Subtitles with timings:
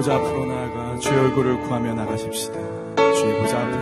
[0.00, 2.54] 보좌 앞으로 나아가 주의 얼굴을 구하며 나가십시다.
[2.96, 3.76] 주의 보좌 앞에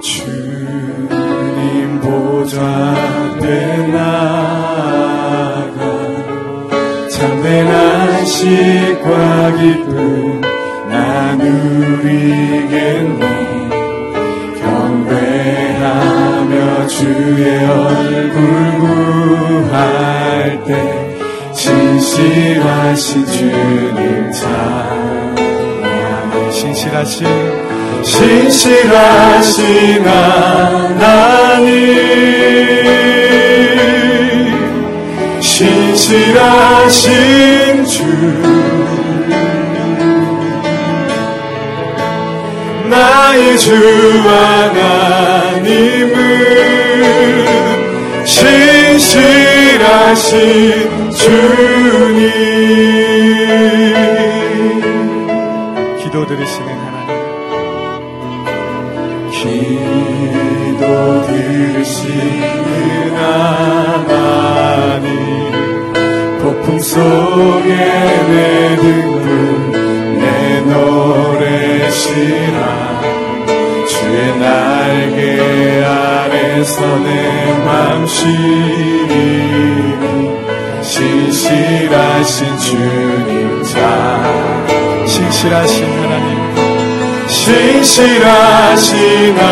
[0.00, 5.72] 주님 보좌 앞에 나아가
[7.10, 10.40] 참된 안식과 기쁨
[10.88, 12.38] 나누리겠네.
[14.62, 16.54] 경배하며
[16.86, 18.38] 주의 얼굴
[19.66, 20.70] 구할 때
[21.52, 23.77] 신실하신 주
[26.88, 27.26] 신실하신
[28.02, 29.56] 신실하신
[30.06, 31.68] 하나님.
[35.40, 37.04] 신실하신
[37.84, 38.04] 주.
[42.88, 43.74] 나의 주
[44.24, 44.98] 하나님은
[48.24, 49.50] 신실하신
[51.10, 52.48] 주님
[56.28, 57.08] 들으시는 하나님.
[59.32, 60.82] 기도
[61.26, 64.28] 들으시는 하나님.
[66.42, 69.24] 폭풍 속에 내 등불
[70.18, 72.56] 내 노래시라
[73.86, 79.14] 주의 날개 아래서 내맘 쉬니
[80.82, 82.87] 신실하신 주
[87.48, 89.48] 신실하신 하나님.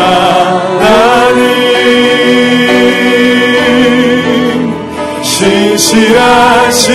[5.23, 6.85] 신실하신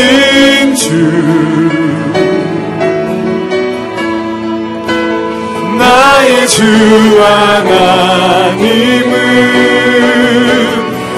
[0.77, 0.92] 주.
[5.77, 6.62] 나의 주
[7.20, 8.62] 하나님은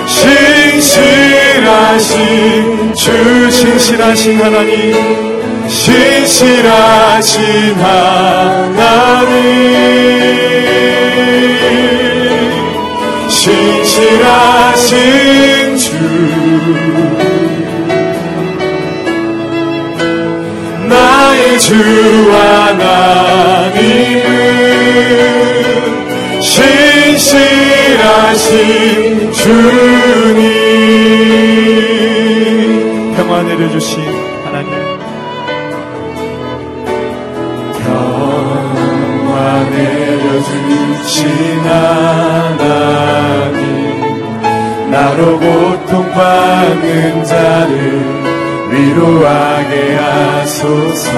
[0.07, 1.75] 신실하신
[2.95, 5.34] 주 신실하신 하나님
[5.69, 7.43] 신실하신
[7.75, 9.45] 하나님.
[13.29, 14.89] 신실하신
[15.79, 15.93] 주.
[20.89, 21.75] 나의 주
[22.33, 23.05] 하나님은
[26.41, 27.73] 신실하신
[29.33, 30.65] 주님.
[33.17, 34.14] 평화 내려주신
[45.25, 48.05] 나로 고통받는 자를
[48.71, 51.11] 위로하게 하소서.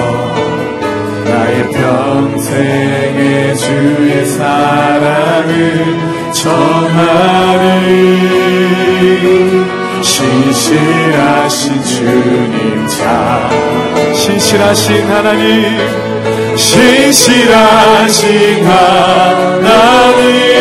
[1.25, 5.97] 나의 평생의 주의 사랑을
[6.31, 7.97] 전하리.
[10.01, 13.49] 신실하신 주님 자
[14.13, 15.77] 신실하신 하나님
[16.55, 18.23] 신실하신
[18.65, 20.56] 하나님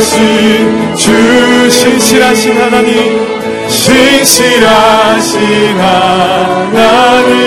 [0.00, 3.26] 신실하신 주 신실하신 하나님
[3.68, 5.40] 신실하신
[5.78, 7.38] 하나님.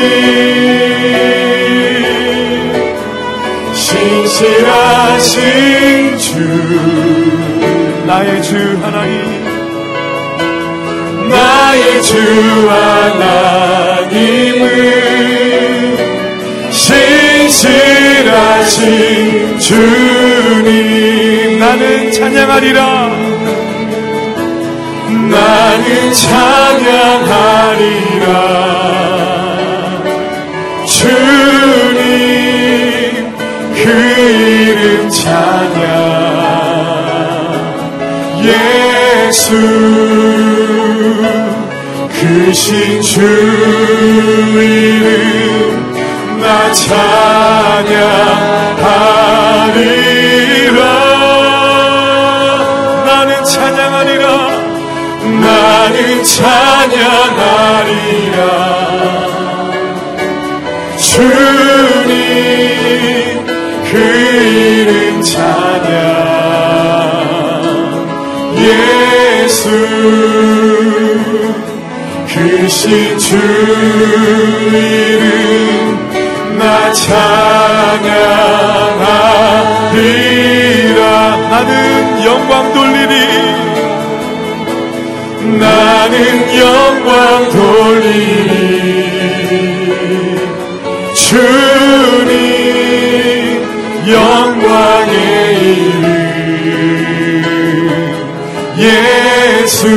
[3.73, 5.37] 신실하신
[6.17, 6.39] 주
[8.05, 9.41] 나의 주 하나님.
[11.29, 12.17] 나의 주
[12.69, 14.11] 하나님은
[17.51, 18.79] 신실하신
[19.59, 20.69] 주님
[21.59, 23.09] 나는 찬양하리라.
[25.29, 27.11] 나는 찬양하리라.
[30.85, 31.91] 주님
[33.75, 35.91] 그 이름 찬양.
[38.45, 39.51] 예수
[42.13, 43.19] 크신 주
[44.53, 45.31] 이름.
[45.31, 45.40] 나
[46.73, 48.31] 찬양하리라.
[53.05, 54.25] 나는 찬양하리라.
[55.41, 56.71] 나는 찬양하리라.
[60.97, 62.15] 주님
[63.91, 65.91] 그 이름 찬양.
[68.57, 69.69] 예수
[72.27, 73.35] 크신 주
[74.71, 75.00] 이름 나
[79.91, 80.99] 찬양하리라.
[81.49, 83.13] 나는 영광 돌리리.
[85.59, 86.15] 나는
[86.57, 88.51] 영광 돌리리.
[91.13, 92.29] 주님
[94.07, 95.13] 영광의
[95.73, 96.07] 이름
[98.77, 99.87] 예수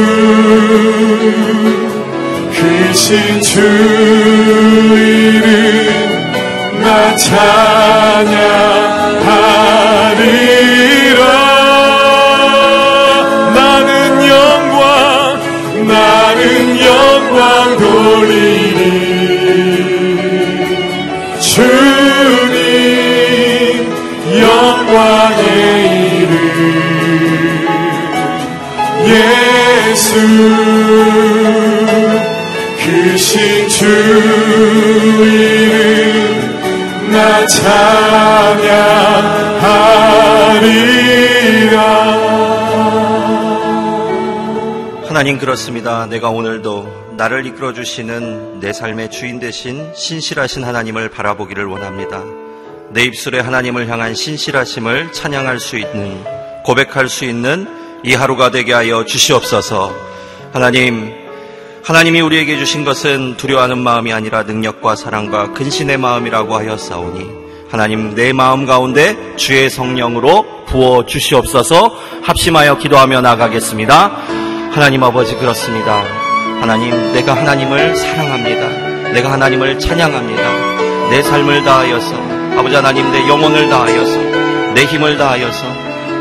[2.53, 3.61] 크신 주
[4.97, 6.14] 이름 나
[7.17, 8.45] 찬양하리라.
[13.55, 14.77] 나는 영광
[15.87, 16.41] 나는
[16.81, 18.83] 영광 돌리리.
[21.41, 22.55] 주님
[24.41, 25.45] 영광의
[26.19, 26.33] 이름.
[29.07, 30.64] 예수
[37.47, 39.05] 찬양하리라
[45.07, 46.07] 하나님 그렇습니다.
[46.07, 52.25] 내가 오늘도 나를 이끌어 주시는 내 삶의 주인 되신 신실하신 하나님을 바라보기를 원합니다.
[52.91, 56.25] 내 입술에 하나님을 향한 신실하심을 찬양할 수 있는
[56.65, 57.67] 고백할 수 있는
[58.05, 59.95] 이 하루가 되게 하여 주시옵소서.
[60.53, 61.24] 하나님
[61.85, 68.65] 하나님이 우리에게 주신 것은 두려워하는 마음이 아니라 능력과 사랑과 근신의 마음이라고 하였사오니 하나님 내 마음
[68.65, 74.09] 가운데 주의 성령으로 부어 주시옵소서 합심하여 기도하며 나가겠습니다.
[74.73, 76.03] 하나님 아버지 그렇습니다.
[76.59, 79.11] 하나님 내가 하나님을 사랑합니다.
[79.13, 81.11] 내가 하나님을 찬양합니다.
[81.11, 82.15] 내 삶을 다하여서
[82.57, 85.67] 아버지 하나님 내 영혼을 다하여서 내 힘을 다하여서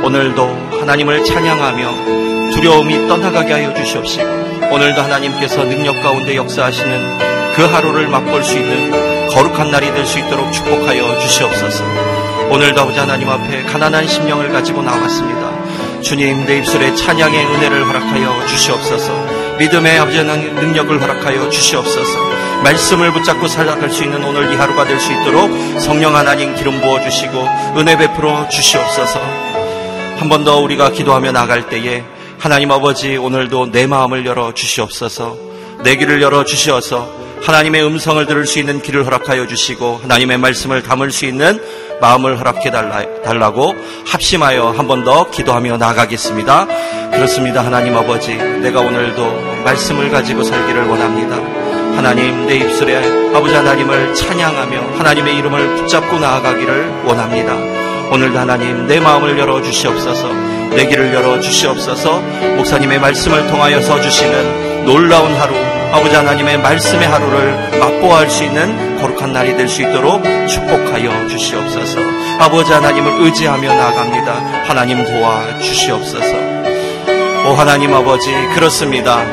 [0.03, 0.43] 오늘도
[0.81, 2.22] 하나님을 찬양하며
[2.63, 4.23] 두려움이 떠나가게 하여 주시옵시고
[4.71, 10.49] 오늘도 하나님께서 능력 가운데 역사하시는 그 하루를 맛볼 수 있는 거룩한 날이 될 수 있도록
[10.53, 11.83] 축복하여 주시옵소서.
[12.49, 15.51] 오늘도 아버지 하나님 앞에 가난한 심령을 가지고 나왔습니다.
[16.01, 19.11] 주님 내 입술에 찬양의 은혜를 허락하여 주시옵소서.
[19.59, 22.17] 믿음의 아버지 하나님 능력을 허락하여 주시옵소서.
[22.63, 25.51] 말씀을 붙잡고 살아갈 수 있는 오늘 이 하루가 될 수 있도록
[25.81, 27.45] 성령 하나님 기름 부어 주시고
[27.77, 29.19] 은혜 베풀어 주시옵소서.
[30.17, 32.05] 한 번 더 우리가 기도하며 나갈 때에
[32.43, 35.37] 하나님 아버지 오늘도 내 마음을 열어 주시옵소서.
[35.85, 37.09] 내 귀를 열어 주시어서
[37.41, 41.63] 하나님의 음성을 들을 수 있는 귀를 허락하여 주시고 하나님의 말씀을 담을 수 있는
[42.01, 43.73] 마음을 허락해 달라, 고
[44.07, 46.67] 합심하여 한 번 더 기도하며 나가겠습니다.
[47.11, 47.63] 그렇습니다.
[47.63, 51.37] 하나님 아버지, 내가 오늘도 말씀을 가지고 살기를 원합니다.
[51.95, 57.53] 하나님, 내 입술에 아버지 하나님을 찬양하며 하나님의 이름을 붙잡고 나아가기를 원합니다.
[58.11, 60.27] 오늘도 하나님, 내 마음을 열어 주시옵소서,
[60.75, 62.19] 내 길을 열어 주시옵소서,
[62.57, 65.55] 목사님의 말씀을 통하여서 주시는 놀라운 하루,
[65.91, 71.99] 아버지 하나님의 말씀의 하루를 맛보아할 수 있는 거룩한 날이 될 수 있도록 축복하여 주시옵소서.
[72.39, 74.33] 아버지 하나님을 의지하며 나갑니다.
[74.65, 76.33] 하나님 도와 주시옵소서.
[77.45, 79.23] 오 하나님 아버지 그렇습니다.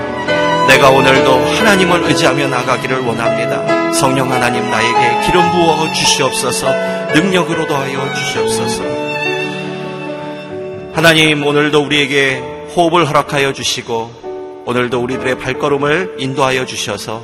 [0.69, 3.93] 내가 오늘도 하나님을 의지하며 나가기를 원합니다.
[3.93, 6.67] 성령 하나님 나에게 기름 부어 주시옵소서.
[7.15, 8.83] 능력으로 도하여 주시옵소서.
[10.93, 12.39] 하나님 오늘도 우리에게
[12.75, 17.23] 호흡을 허락하여 주시고 오늘도 우리들의 발걸음을 인도하여 주셔서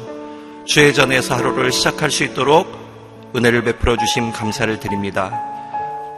[0.64, 2.66] 주의 전에서 하루를 시작할 수 있도록
[3.34, 5.32] 은혜를 베풀어 주심 감사를 드립니다.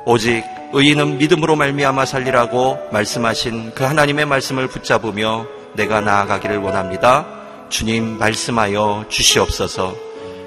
[0.05, 7.27] 오직 의인은 믿음으로 말미암아 살리라고 말씀하신 그 하나님의 말씀을 붙잡으며 내가 나아가기를 원합니다.
[7.71, 9.97] 주님 말씀하여 주시옵소서.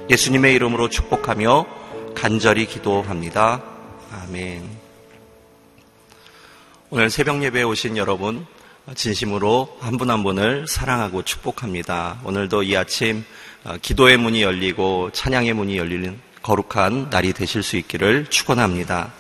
[0.10, 1.66] 예수님의 이름으로 축복하며
[2.16, 3.62] 간절히 기도합니다.
[4.24, 4.81] 아멘.
[6.94, 8.46] 오늘 새벽 예배에 오신 여러분
[8.96, 12.20] 진심으로 한 분한 분을 사랑하고 축복합니다.
[12.26, 13.24] 오늘도 이 아침
[13.64, 19.14] 어, 기도의 문이 열리고 찬양의 문이 열리는 거룩한 날이 되실 수 있기를 축원합니다.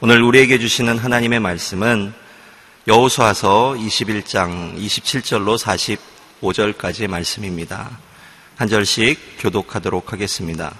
[0.00, 2.12] 오늘 우리에게 주시는 하나님의 말씀은
[2.88, 5.56] 여호수아서 21장 27절로
[6.40, 8.00] 45절까지의 말씀입니다.
[8.56, 10.74] 한 절씩 교독하도록 하겠습니다.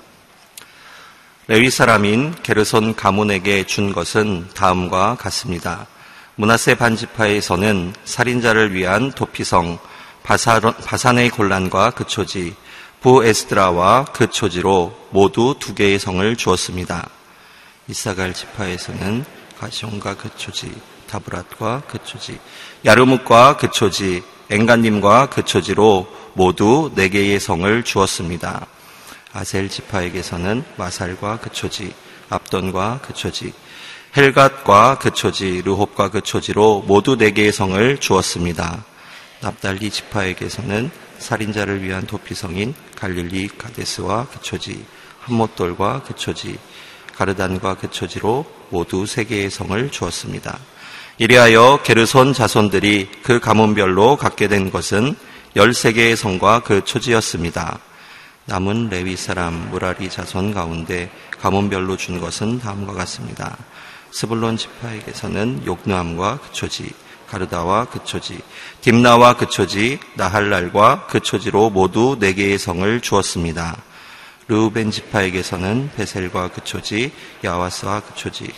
[1.47, 5.87] 레위 사람인 게르손 가문에게 준 것은 다음과 같습니다.
[6.37, 9.79] 문하세 반지파에서는 살인자를 위한 도피성
[10.23, 12.55] 바산의 곤란과 그 초지
[13.01, 17.11] 부에스드라와 그 초지로 모두 두 개의 성을 주었습니다.
[17.89, 19.25] 이사갈 지파에서는
[19.59, 20.73] 가시온과 그 초지
[21.11, 22.39] 다브랏과 그 초지
[22.87, 28.67] 야르묵과 그 초지 엥간님과 그 초지로 모두 네 개의 성을 주었습니다.
[29.35, 31.93] 아셀 지파에게서는 마살과 그 초지
[32.31, 33.53] 압돈과 그 초지
[34.15, 38.85] 헬갓과 그 초지, 르홉과 그 초지로 모두 네 개의 성을 주었습니다.
[39.41, 44.85] 납달리 지파에게서는 살인자를 위한 도피성인 갈릴리 가데스와 그 초지,
[45.21, 46.59] 한못돌과 그 초지,
[47.17, 50.59] 가르단과 그 초지로 모두 세 개의 성을 주었습니다.
[51.17, 55.15] 이리하여 게르손 자손들이 그 가문별로 갖게 된 것은
[55.57, 57.79] 13개의 성과 그 초지였습니다.
[58.45, 63.57] 남은 레위 사람 무라리 자손 가운데 가문별로 준 것은 다음과 같습니다.
[64.13, 66.93] 스불론 지파에게서는 욕누함과 그 초지,
[67.29, 68.39] 가르다와 그 초지,
[68.83, 73.83] 딥나와 그 초지, 나할랄과 그 초지로 모두 네 개의 성을 주었습니다.
[74.49, 77.11] 르우벤 지파에게서는 베셀과 그 초지,
[77.43, 78.53] 야와스와 그 초지,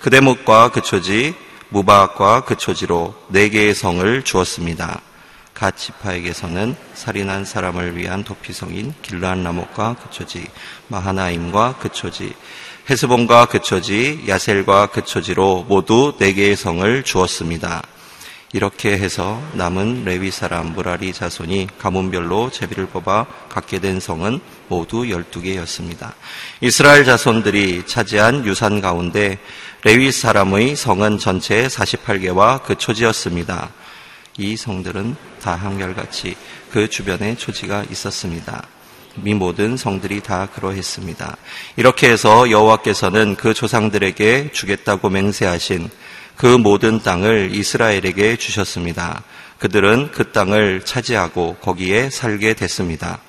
[0.00, 1.34] 그대목과 그 초지,
[1.68, 5.00] 무바악과 그 초지로 네 개의 성을 주었습니다.
[5.54, 10.46] 갓 지파에게서는 살인한 사람을 위한 도피성인 길르한 라목과 그 초지,
[10.88, 12.34] 마하나임과 그 초지,
[12.88, 17.82] 헤스본과 그초지, 야셀과 그초지로 모두 네 개의 성을 주었습니다.
[18.52, 24.38] 이렇게 해서 남은 레위 사람 무라리 자손이 가문별로 제비를 뽑아 갖게 된 성은
[24.68, 26.12] 모두 12개였습니다.
[26.60, 29.40] 이스라엘 자손들이 차지한 유산 가운데
[29.82, 33.70] 레위 사람의 성은 전체 48개와 그 초지였습니다.
[34.38, 36.36] 이 성들은 다 한결같이
[36.70, 38.75] 그 주변에 초지가 있었습니다.
[39.24, 41.36] 이 모든 성들이 다 그러했습니다.
[41.76, 45.90] 이렇게 해서 여호와께서는 그 조상들에게 주겠다고 맹세하신
[46.36, 49.22] 그 모든 땅을 이스라엘에게 주셨습니다.
[49.58, 53.20] 그들은 그 땅을 차지하고 거기에 살게 됐습니다.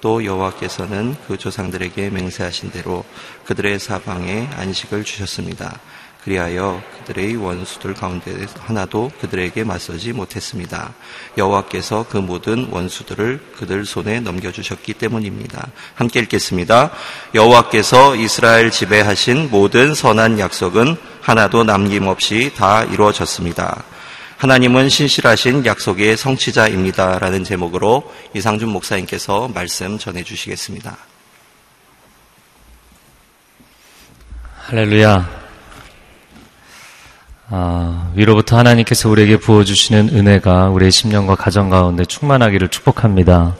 [0.00, 3.04] 또 여호와께서는 그 조상들에게 맹세하신 대로
[3.44, 5.78] 그들의 사방에 안식을 주셨습니다.
[6.24, 10.94] 그리하여 그들의 원수들 가운데 하나도 그들에게 맞서지 못했습니다.
[11.38, 15.68] 여호와께서 그 모든 원수들을 그들 손에 넘겨주셨기 때문입니다.
[15.94, 16.90] 함께 읽겠습니다.
[17.34, 23.84] 여호와께서 이스라엘 지배하신 모든 선한 약속은 하나도 남김없이 다 이루어졌습니다.
[24.36, 27.18] 하나님은 신실하신 약속의 성취자입니다.
[27.18, 30.96] 라는 제목으로 이상준 목사님께서 말씀 전해 주시겠습니다.
[34.66, 35.39] 할렐루야.
[37.52, 43.56] 아, 위로부터 하나님께서 우리에게 부어주시는 은혜가 우리의 심령과 가정 가운데 충만하기를 축복합니다.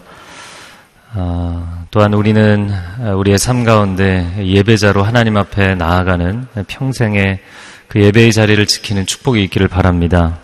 [1.14, 2.70] 아, 또한 우리는
[3.16, 7.40] 우리의 삶 가운데 예배자로 하나님 앞에 나아가는 평생의
[7.88, 10.38] 그 예배의 자리를 지키는 축복이 있기를 바랍니다.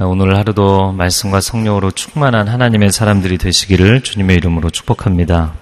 [0.00, 5.54] 오늘 하루도 말씀과 성령으로 충만한 하나님의 사람들이 되시기를 주님의 이름으로 축복합니다.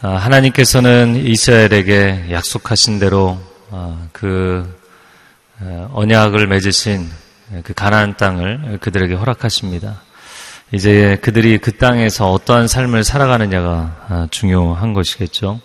[0.00, 3.38] 아, 하나님께서는 이스라엘에게 약속하신 대로
[3.70, 4.80] 아, 그
[5.92, 7.08] 언약을 맺으신
[7.64, 10.02] 그 가나안 땅을 그들에게 허락하십니다.
[10.72, 15.60] 이제 그들이 그 땅에서 어떠한 삶을 살아가느냐가 아, 중요한 것이겠죠.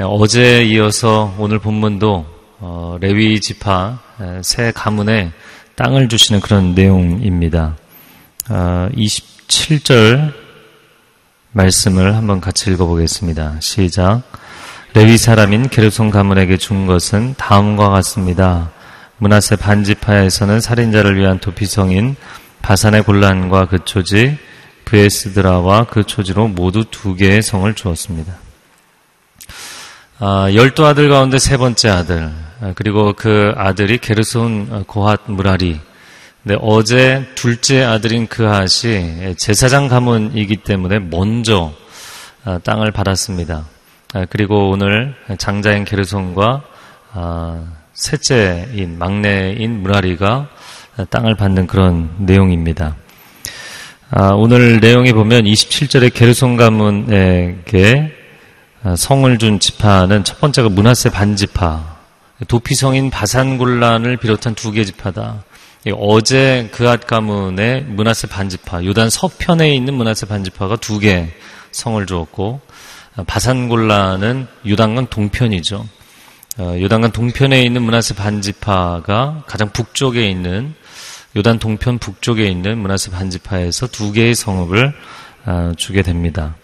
[0.00, 2.26] 어제 이어서 오늘 본문도
[2.58, 4.00] 어, 레위 지파
[4.42, 5.30] 새 가문에
[5.76, 7.76] 땅을 주시는 그런 내용입니다.
[8.48, 10.32] 27절 아,
[11.52, 13.60] 말씀을 한번 같이 읽어보겠습니다.
[13.60, 14.22] 시작.
[14.94, 18.70] 레위 사람인 게르손 가문에게 준 것은 다음과 같습니다.
[19.18, 22.16] 문하세 반지파에서는 살인자를 위한 도피성인
[22.62, 24.38] 바산의 곤란과 그 초지,
[24.84, 28.34] 브에스드라와 그 초지로 모두 두 개의 성을 주었습니다.
[30.18, 35.80] 아, 열두 아들 가운데 세 번째 아들, 아, 그리고 그 아들이 게르손 고핫 무라리.
[36.42, 41.72] 근데 어제 둘째 아들인 그핫이 제사장 가문이기 때문에 먼저
[42.44, 43.66] 아, 땅을 받았습니다.
[44.14, 46.62] 아, 그리고 오늘 장자인 게르손과
[47.94, 50.48] 셋째인 막내인 무라리가
[51.10, 52.96] 땅을 받는 그런 내용입니다.
[54.10, 58.12] 아, 오늘 내용에 보면 27절에 게르손 가문에게
[58.82, 61.96] 아, 성을 준 지파는 첫 번째가 문하세 반지파,
[62.48, 65.44] 도피성인 바산굴란을 비롯한 두 개 지파다.
[65.96, 71.28] 어제 그앗 가문의 문하세 반지파, 요단 서편에 있는 문하세 반지파가 두 개
[71.72, 72.60] 성을 주었고
[73.16, 75.86] 아, 바산굴란은 유단강 동편이죠.
[76.56, 80.74] 어, 요단강 동편에 있는 문하세 반지파가 가장 북쪽에 있는
[81.36, 84.94] 요단 동편 북쪽에 있는 문하세 반지파에서 두 개의 성읍을
[85.46, 86.54] 어, 주게 됩니다.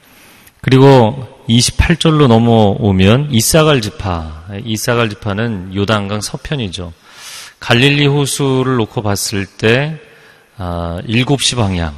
[0.60, 6.92] 그리고 28절로 넘어오면 이사갈 지파, 이사갈 지파는 요단강 서편이죠.
[7.58, 9.98] 갈릴리 호수를 놓고 봤을 때
[10.58, 11.94] 7시 아, 방향,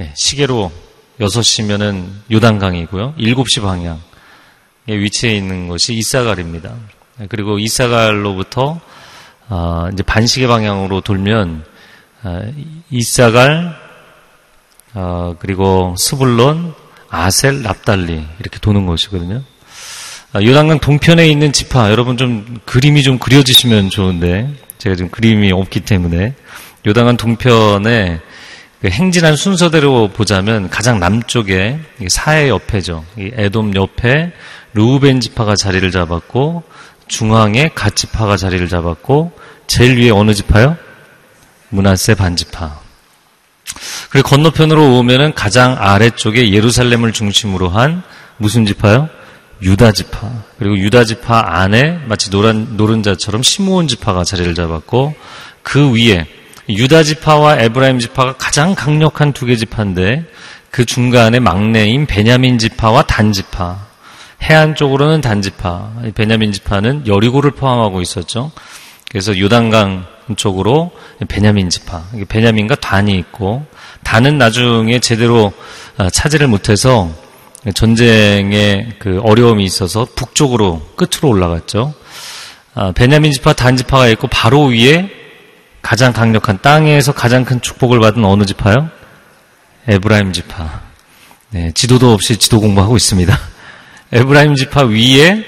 [0.00, 0.72] 예, 시계로
[1.20, 3.16] 6시면은 요단강이고요.
[3.18, 4.00] 7시 방향
[4.86, 6.74] 위치해 있는 것이 이사갈입니다.
[7.28, 8.80] 그리고 이사갈로부터
[9.48, 11.64] 아, 이제 반시계 방향으로 돌면
[12.22, 12.42] 아,
[12.90, 13.76] 이사갈
[14.94, 16.74] 어, 그리고 스불론,
[17.08, 19.42] 아셀, 납달리 이렇게 도는 것이거든요.
[20.32, 25.80] 아, 요단강 동편에 있는 지파 여러분 좀 그림이 좀 그려지시면 좋은데 제가 지금 그림이 없기
[25.80, 26.34] 때문에
[26.86, 28.20] 요단강 동편에
[28.80, 31.78] 그 행진한 순서대로 보자면 가장 남쪽에
[32.08, 33.04] 사해 옆에죠.
[33.16, 34.32] 에돔 옆에
[34.74, 36.64] 루우벤 지파가 자리를 잡았고
[37.12, 39.32] 중앙에 갓 지파가 자리를 잡았고
[39.66, 40.78] 제일 위에 어느 지파요?
[41.68, 42.80] 문하세 반지파.
[44.08, 48.02] 그리고 건너편으로 오면은 가장 아래쪽에 예루살렘을 중심으로 한
[48.38, 49.10] 무슨 지파요?
[49.60, 50.30] 유다 지파.
[50.58, 55.14] 그리고 유다 지파 안에 마치 노란, 노른자처럼 시므온 지파가 자리를 잡았고
[55.62, 56.26] 그 위에
[56.70, 60.24] 유다 지파와 에브라임 지파가 가장 강력한 두 개 지파인데
[60.70, 63.91] 그 중간에 막내인 베냐민 지파와 단 지파.
[64.42, 65.92] 해안 쪽으로는 단 지파.
[66.14, 68.50] 베냐민 지파는 여리고를 포함하고 있었죠.
[69.08, 70.06] 그래서 요단강
[70.36, 70.90] 쪽으로
[71.28, 72.02] 베냐민 지파.
[72.28, 73.64] 베냐민과 단이 있고
[74.02, 75.52] 단은 나중에 제대로
[75.96, 77.10] 아, 차지를 못해서
[77.74, 81.94] 전쟁에 그 어려움이 있어서 북쪽으로 끝으로 올라갔죠.
[82.74, 85.08] 아, 베냐민 지파 단 지파가 있고 바로 위에
[85.82, 88.88] 가장 강력한 땅에서 가장 큰 축복을 받은 어느 지파요?
[89.86, 90.80] 에브라임 지파.
[91.50, 93.38] 네, 지도도 없이 지도 공부하고 있습니다.
[94.12, 95.44] 에브라임 지파 위에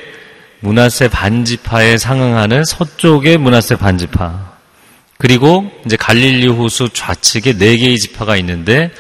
[0.61, 4.55] 므낫세 반지파에 상응하는 서쪽의 므낫세 반지파.
[5.19, 8.91] 그리고 이제 갈릴리 호수 좌측에 네 개의 지파가 있는데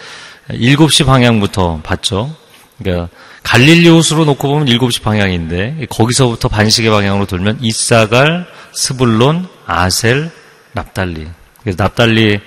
[0.50, 2.36] 7시 방향부터 봤죠.
[2.78, 3.08] 그러니까
[3.42, 10.30] 갈릴리 호수로 놓고 보면 7시 방향인데 거기서부터 반시계 방향으로 돌면 이사갈, 스불론, 아셀,
[10.72, 11.26] 납달리.
[11.62, 12.40] 그래서 납달리는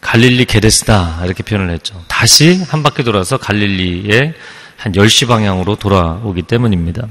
[0.00, 2.02] 갈릴리 게데스다 이렇게 표현을 했죠.
[2.08, 4.34] 다시 한 바퀴 돌아서 갈릴리의
[4.78, 7.08] 한 10시 방향으로 돌아오기 때문입니다.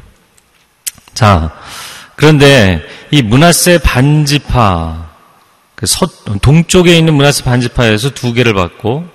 [1.14, 1.52] 자,
[2.16, 2.82] 그런데
[3.12, 5.06] 이 문하세 반지파,
[5.76, 6.08] 그 서,
[6.42, 9.06] 동쪽에 있는 문하세 반지파에서 두 개를 받고,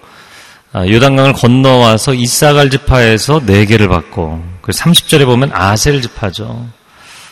[0.74, 6.66] 아, 요단강을 건너와서 이사갈 지파에서 네 개를 받고, 그 30절에 보면 아셀 지파죠.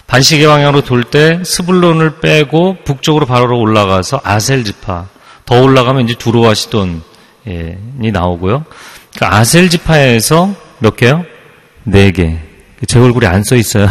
[0.06, 5.06] 반시계 방향으로 돌 때 스불론을 빼고 북쪽으로 바로 올라가서 아셀 지파.
[5.44, 7.02] 더 올라가면 이제 두로와 시돈이
[8.12, 8.64] 나오고요.
[9.16, 11.24] 그 아셀 지파에서 몇 개요?
[11.84, 12.36] 네 개.
[12.86, 13.86] 제 얼굴이 안 써 있어요.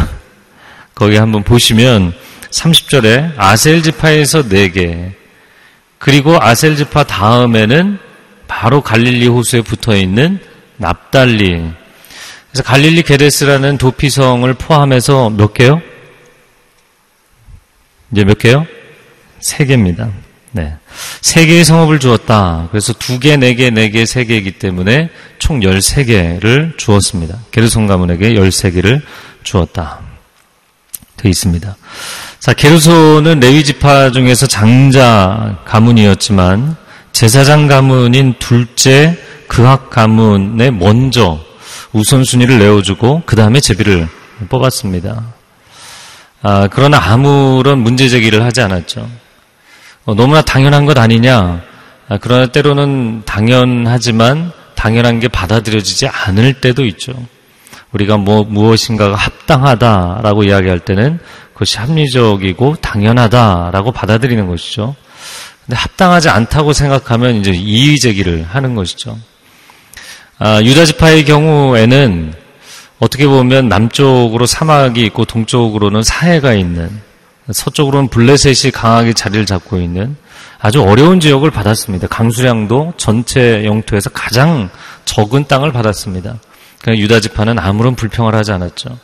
[0.94, 2.12] 거기 한번 보시면
[2.50, 5.12] 30절에 아셀 지파에서 4개
[5.98, 7.98] 그리고 아셀 지파 다음에는
[8.48, 10.40] 바로 갈릴리 호수에 붙어 있는
[10.76, 11.62] 납달리
[12.50, 15.80] 그래서 갈릴리 게데스라는 도피성을 포함해서 몇 개요?
[18.10, 18.66] 이제 몇 개요?
[19.38, 20.10] 세 개입니다.
[20.52, 20.74] 네.
[21.20, 22.68] 세 개의 성읍을 주었다.
[22.70, 27.38] 그래서 두 개, 네 개, 네 개, 세 개이기 때문에 총 13개를 주었습니다.
[27.52, 29.00] 게르손 가문에게 13개를
[29.44, 30.00] 주었다.
[31.16, 31.76] 되어 있습니다.
[32.40, 36.76] 자, 게르손은 레위 지파 중에서 장자 가문이었지만
[37.12, 41.38] 제사장 가문인 둘째 그학 가문에 먼저
[41.92, 44.08] 우선순위를 내어주고 그 다음에 제비를
[44.48, 45.24] 뽑았습니다.
[46.42, 49.08] 아, 그러나 아무런 문제 제기를 하지 않았죠.
[50.10, 51.62] 어, 너무나 당연한 것 아니냐.
[52.08, 57.12] 아, 그러나 때로는 당연하지만 당연한 게 받아들여지지 않을 때도 있죠.
[57.92, 61.20] 우리가 뭐 무엇인가가 합당하다라고 이야기할 때는
[61.52, 64.96] 그것이 합리적이고 당연하다라고 받아들이는 것이죠.
[65.64, 69.16] 근데 합당하지 않다고 생각하면 이제 이의 제기를 하는 것이죠.
[70.40, 72.34] 아, 유다 지파의 경우에는
[72.98, 77.00] 어떻게 보면 남쪽으로 사막이 있고 동쪽으로는 사해가 있는
[77.50, 80.16] 서쪽으로는 블레셋이 강하게 자리를 잡고 있는
[80.58, 82.06] 아주 어려운 지역을 받았습니다.
[82.08, 84.68] 강수량도 전체 영토에서 가장
[85.04, 86.36] 적은 땅을 받았습니다.
[86.80, 88.98] 그러니까 유다 지파는 아무런 불평을 하지 않았죠.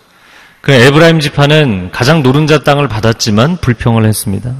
[0.60, 4.54] 그 에브라임 지파는 가장 노른자 땅을 받았지만 불평을 했습니다.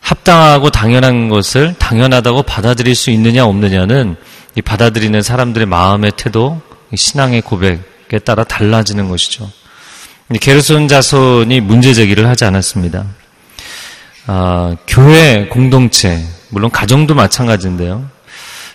[0.00, 4.16] 합당하고 당연한 것을 당연하다고 받아들일 수 있느냐 없느냐는
[4.54, 6.60] 이 받아들이는 사람들의 마음의 태도,
[6.94, 9.50] 신앙의 고백에 따라 달라지는 것이죠.
[10.32, 13.04] 게르손 자손이 문제 제기를 하지 않았습니다.
[14.26, 18.08] 아, 교회 공동체, 물론 가정도 마찬가지인데요.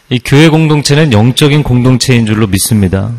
[0.09, 3.11] 이 교회 공동체는 영적인 공동체인 줄로 믿습니다.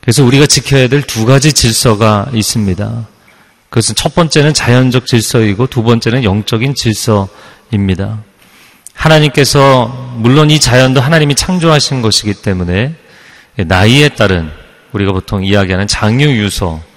[0.00, 3.06] 그래서 우리가 지켜야 될 두 가지 질서가 있습니다.
[3.70, 8.22] 그것은 첫 번째는 자연적 질서이고 두 번째는 영적인 질서입니다.
[8.94, 12.94] 하나님께서 물론 이 자연도 하나님이 창조하신 것이기 때문에
[13.56, 14.50] 나이에 따른
[14.92, 16.95] 우리가 보통 이야기하는 장유유서 아,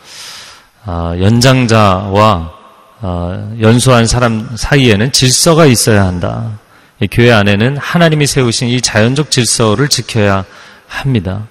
[1.20, 2.60] 연장자와
[3.02, 6.60] 아, 연소한 사람 사이에는 질서가 있어야 한다.
[7.12, 10.44] 교회 안에는 하나님이 세우신 이 자연적 질서를 지켜야
[10.88, 11.48] 합니다.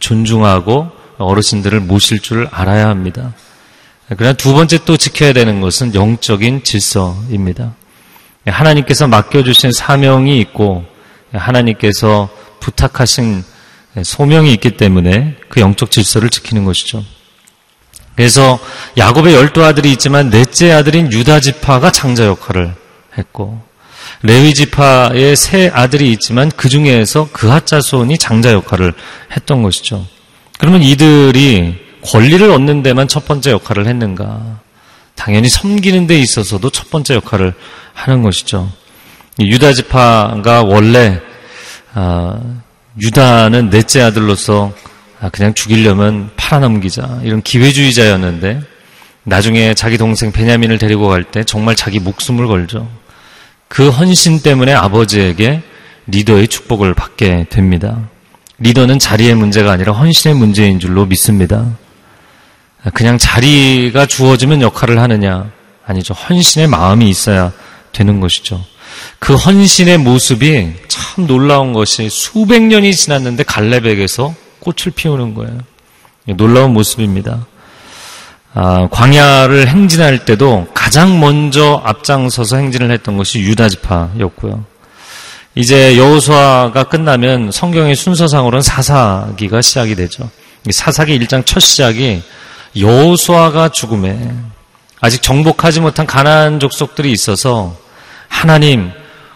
[0.00, 3.34] 존중하고 어르신들을 모실 줄 알아야 합니다.
[4.16, 7.74] 그러나 두 번째 또 지켜야 되는 것은 영적인 질서입니다.
[8.46, 10.86] 하나님께서 맡겨주신 사명이 있고
[11.32, 13.44] 하나님께서 부탁하신
[14.02, 17.04] 소명이 있기 때문에 그 영적 질서를 지키는 것이죠.
[18.18, 18.58] 그래서
[18.96, 22.74] 야곱의 열두 아들이 있지만 넷째 아들인 유다 지파가 장자 역할을
[23.16, 23.62] 했고
[24.22, 28.92] 레위 지파의 세 아들이 있지만 그 중에서 그하 자손이 장자 역할을
[29.36, 30.04] 했던 것이죠.
[30.58, 34.58] 그러면 이들이 권리를 얻는 데만 첫 번째 역할을 했는가?
[35.14, 37.54] 당연히 섬기는 데 있어서도 첫 번째 역할을
[37.94, 38.68] 하는 것이죠.
[39.38, 41.20] 유다 지파가 원래
[41.94, 42.36] 아,
[43.00, 44.88] 유다는 넷째 아들로서 아,
[45.32, 48.60] 그냥 죽이려면 팔아넘기자 이런 기회주의자였는데
[49.24, 52.88] 나중에 자기 동생 베냐민을 데리고 갈 때 정말 자기 목숨을 걸죠.
[53.68, 55.62] 그 헌신 때문에 아버지에게
[56.06, 58.08] 리더의 축복을 받게 됩니다.
[58.58, 61.76] 리더는 자리의 문제가 아니라 헌신의 문제인 줄로 믿습니다.
[62.94, 65.50] 그냥 자리가 주어지면 역할을 하느냐?
[65.84, 66.14] 아니죠.
[66.14, 67.52] 헌신의 마음이 있어야
[67.92, 68.64] 되는 것이죠.
[69.18, 74.34] 그 헌신의 모습이 참 놀라운 것이 수백 년이 지났는데 갈래백에서
[74.68, 75.58] 꽃을 피우는 거예요.
[76.36, 77.46] 놀라운 모습입니다.
[78.54, 84.64] 아, 광야를 행진할 때도 가장 먼저 앞장서서 행진을 했던 것이 유다 지파였고요.
[85.54, 90.28] 이제 여호수아가 끝나면 성경의 순서상으로는 사사기가 시작이 되죠.
[90.70, 92.22] 사사기 1장 첫 시작이
[92.76, 94.34] 여호수아가 죽음에
[95.00, 97.76] 아직 정복하지 못한 가나안 족속들이 있어서
[98.28, 98.90] 하나님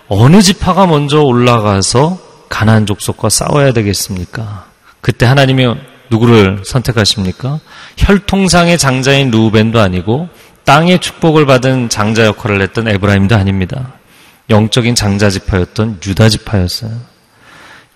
[0.08, 2.18] 어느 지파가 먼저 올라가서
[2.48, 4.71] 가나안 족속과 싸워야 되겠습니까?
[5.02, 5.66] 그때 하나님이
[6.10, 7.58] 누구를 선택하십니까?
[7.98, 10.28] 혈통상의 장자인 루벤도 아니고
[10.64, 13.94] 땅의 축복을 받은 장자 역할을 했던 에브라임도 아닙니다.
[14.48, 16.92] 영적인 장자 지파였던 유다 지파였어요.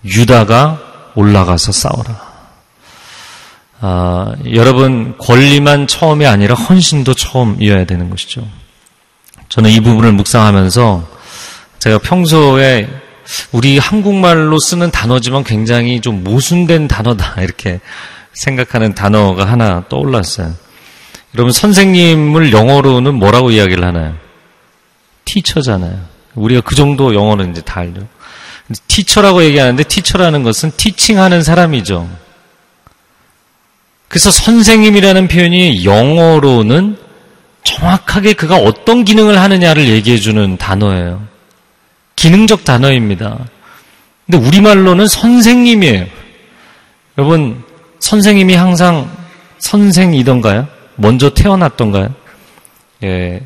[0.05, 0.81] 유다가
[1.15, 2.27] 올라가서 싸워라.
[3.81, 8.47] 아, 여러분 권리만 처음이 아니라 헌신도 처음이어야 되는 것이죠.
[9.49, 11.09] 저는 이 부분을 묵상하면서
[11.79, 12.89] 제가 평소에
[13.53, 17.81] 우리 한국말로 쓰는 단어지만 굉장히 좀 모순된 단어다 이렇게
[18.33, 20.55] 생각하는 단어가 하나 떠올랐어요.
[21.35, 24.15] 여러분 선생님을 영어로는 뭐라고 이야기를 하나요?
[25.25, 25.99] 티처잖아요.
[26.35, 28.07] 우리가 그 정도 영어는 이제 다 알죠.
[28.89, 32.09] 티처라고 얘기하는데 티처라는 것은 티칭하는 사람이죠.
[34.09, 36.97] 그래서 선생님이라는 표현이 영어로는
[37.65, 41.36] 정확하게 그가 어떤 기능을 하느냐를 얘기해주는 단어예요.
[42.17, 43.39] 기능적 단어입니다.
[44.27, 46.07] 근데 우리말로는 선생님이에요.
[47.19, 47.63] 여러분,
[48.01, 49.09] 선생님이 항상
[49.59, 50.67] 선생이던가요?
[50.97, 52.15] 먼저 태어났던가요?
[53.05, 53.43] 예,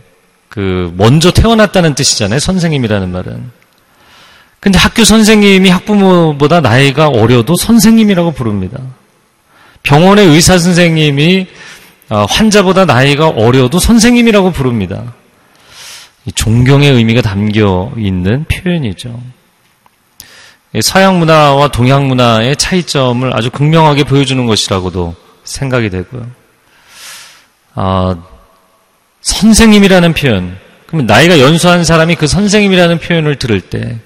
[0.49, 2.39] 그, 먼저 태어났다는 뜻이잖아요.
[2.39, 3.51] 선생님이라는 말은.
[4.61, 8.79] 근데 학교 선생님이 학부모보다 나이가 어려도 선생님이라고 부릅니다.
[9.83, 11.47] 병원의 의사 선생님이
[12.11, 15.15] 어, 환자보다 나이가 어려도 선생님이라고 부릅니다.
[16.35, 19.21] 존경의 의미가 담겨 있는 표현이죠.
[20.83, 26.27] 서양 문화와 동양 문화의 차이점을 아주 극명하게 보여주는 것이라고도 생각이 되고요.
[27.75, 28.17] 아,
[29.23, 30.59] 선생님이라는 표현.
[30.87, 33.99] 그러면 나이가 연수한 사람이 그 선생님이라는 표현을 들을 때,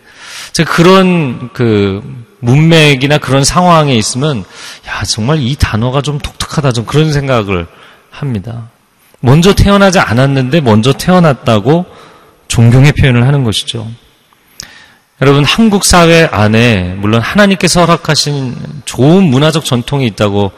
[0.52, 2.02] 제가 그런 그
[2.40, 4.44] 문맥이나 그런 상황에 있으면,
[4.86, 7.66] 야, 정말 이 단어가 좀 독특하다, 좀 그런 생각을
[8.10, 8.70] 합니다.
[9.20, 11.86] 먼저 태어나지 않았는데 먼저 태어났다고
[12.54, 13.90] 존경의 표현을 하는 것이죠.
[15.20, 20.52] 여러분, 한국 사회 안에 물론 하나님께서 허락하신 좋은 문화적 전통이 있다고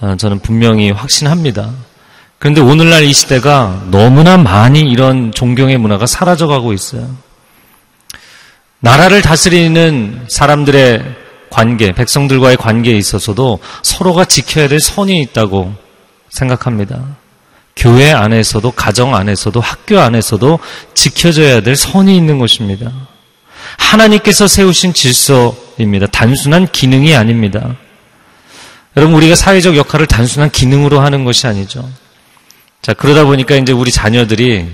[0.00, 1.70] 어, 저는 분명히 확신합니다.
[2.38, 7.08] 그런데 오늘날 이 시대가 너무나 많이 이런 존경의 문화가 사라져가고 있어요.
[8.80, 11.02] 나라를 다스리는 사람들의
[11.48, 15.72] 관계, 백성들과의 관계에 있어서도 서로가 지켜야 될 선이 있다고
[16.28, 17.16] 생각합니다.
[17.78, 20.58] 교회 안에서도 가정 안에서도 학교 안에서도
[20.94, 22.92] 지켜져야 될 선이 있는 것입니다.
[23.78, 26.08] 하나님께서 세우신 질서입니다.
[26.08, 27.76] 단순한 기능이 아닙니다.
[28.96, 31.88] 여러분 우리가 사회적 역할을 단순한 기능으로 하는 것이 아니죠.
[32.82, 34.66] 자 그러다 보니까 이제 우리 자녀들이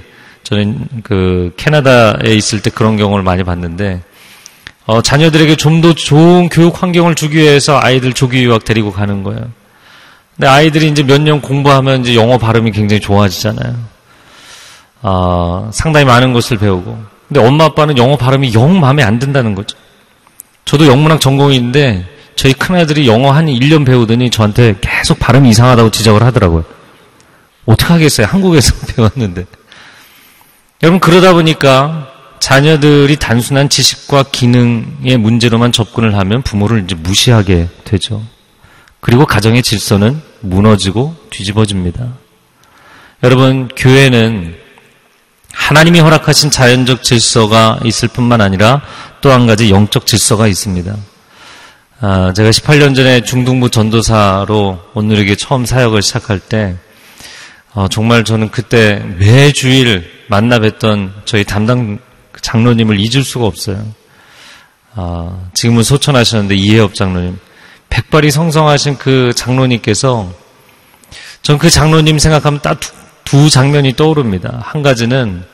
[0.43, 4.03] 저는 그 캐나다에 있을 때 그런 경우를 많이 봤는데
[4.87, 9.51] 어, 자녀들에게 좀 더 좋은 교육 환경을 주기 위해서 아이들 조기 유학 데리고 가는 거예요.
[10.37, 13.77] 근데 아이들이 이제 몇 년 공부하면 이제 영어 발음이 굉장히 좋아지잖아요.
[15.03, 16.99] 어, 상당히 많은 것을 배우고.
[17.29, 19.77] 근데 엄마 아빠는 영어 발음이 영 마음에 안 든다는 거죠.
[20.64, 26.64] 저도 영문학 전공인데 저희 큰아들이 영어 한 1년 배우더니 저한테 계속 발음이 이상하다고 지적을 하더라고요.
[27.66, 28.27] 어떡하겠어요.
[28.27, 29.44] 한국에서 배웠는데.
[30.83, 32.09] 여러분 그러다 보니까
[32.40, 38.23] 자녀들이 단순한 지식과 기능의 문제로만 접근을 하면 부모를 이제 무시하게 되죠.
[39.05, 42.14] 그리고 가정의 질서는 무너지고 뒤집어집니다.
[43.23, 44.57] 여러분, 교회는
[45.53, 48.81] 하나님이 허락하신 자연적 질서가 있을 뿐만 아니라
[49.21, 50.97] 또 한 가지 영적 질서가 있습니다.
[52.01, 56.75] 아, 제가 18년 전에 중등부 전도사로 오늘에게 처음 사역을 시작할 때
[57.75, 61.99] 어, 정말 저는 그때 매주일 만나 뵀던 저희 담당
[62.40, 63.85] 장로님을 잊을 수가 없어요.
[64.95, 67.38] 아, 지금은 소천하셨는데 이해업 장로님.
[67.95, 70.31] 백발이 성성하신 그 장로님께서
[71.43, 72.81] 전 그 장로님 생각하면 딱
[73.25, 74.61] 두 장면이 떠오릅니다.
[74.63, 75.45] 한 가지는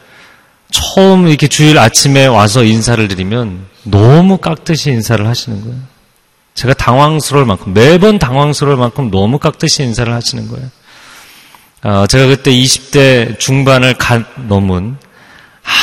[0.71, 5.77] 처음 이렇게 주일 아침에 와서 인사를 드리면 너무 깍듯이 인사를 하시는 거예요.
[6.55, 10.69] 제가 당황스러울 만큼, 매번 당황스러울 만큼 너무 깍듯이 인사를 하시는 거예요.
[11.83, 14.97] 어, 제가 그때 20대 중반을 갓 넘은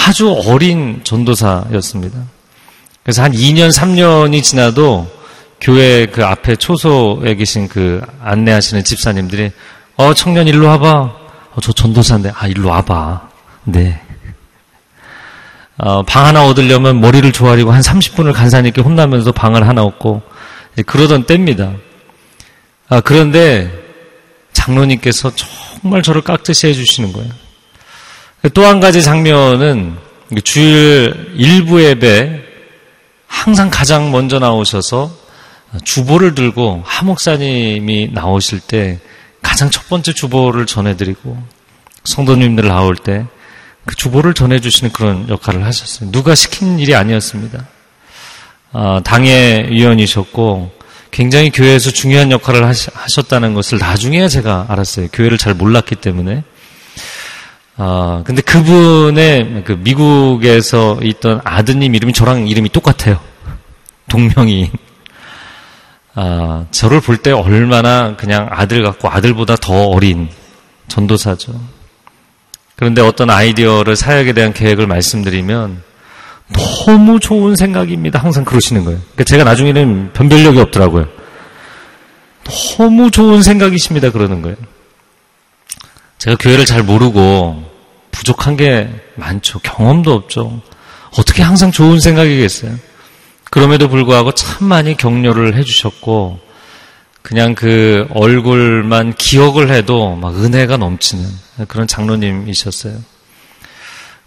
[0.06, 2.20] 아주 어린 전도사였습니다.
[3.02, 5.10] 그래서 한 2년, 3년이 지나도
[5.60, 9.52] 교회 그 앞에 초소에 계신 그 안내하시는 집사님들이
[9.96, 10.89] 어, 청년 일로 와봐.
[11.00, 13.30] 어, 저 전도사인데, 아, 일로 와봐.
[13.63, 14.00] 네.
[15.78, 20.22] 어, 방 하나 얻으려면 머리를 조아리고 한 30분을 간사님께 혼나면서 방을 하나 얻고
[20.86, 21.74] 그러던 때입니다.
[22.89, 23.72] 아, 그런데
[24.54, 27.32] 장로님께서 정말 저를 깍듯이 해주시는 거예요.
[28.54, 29.98] 또 한 가지 장면은
[30.43, 32.43] 주일 일부 예배
[33.28, 35.12] 항상 가장 먼저 나오셔서
[35.84, 38.99] 주보를 들고 하 목사님이 나오실 때
[39.41, 41.38] 가장 첫 번째 주보를 전해드리고
[42.03, 43.25] 성도님들 나올 때
[43.88, 46.12] 그 주보를 전해주시는 그런 역할을 하셨어요.
[46.12, 47.65] 누가 시킨 일이 아니었습니다.
[48.73, 50.71] 어, 당의 위원이셨고
[51.10, 55.08] 굉장히 교회에서 중요한 역할을 하셨다는 것을 나중에 제가 알았어요.
[55.13, 56.43] 교회를 잘 몰랐기 때문에.
[57.77, 63.21] 어, 근데 그분의 그 미국에서 있던 아드님 이름이 저랑 이름이 똑같아요.
[64.10, 64.69] 동명이.
[66.19, 70.30] 아, 저를 볼 때 얼마나 그냥 아들 같고 아들보다 더 어린
[70.88, 71.53] 전도사죠.
[72.75, 75.84] 그런데 어떤 아이디어를 사역에 대한 계획을 말씀드리면
[76.53, 78.17] 너무 좋은 생각입니다.
[78.19, 78.99] 항상 그러시는 거예요.
[78.99, 81.08] 그러니까 제가 나중에는 변별력이 없더라고요.
[82.77, 84.12] 너무 좋은 생각이십니다.
[84.12, 84.58] 그러는 거예요.
[86.17, 87.63] 제가 교회를 잘 모르고
[88.10, 89.60] 부족한 게 많죠.
[89.60, 90.62] 경험도 없죠.
[91.19, 92.71] 어떻게 항상 좋은 생각이겠어요?
[93.49, 96.39] 그럼에도 불구하고 참 많이 격려를 해주셨고,
[97.21, 101.29] 그냥 그 얼굴만 기억을 해도 막 은혜가 넘치는
[101.67, 102.97] 그런 장로님이셨어요.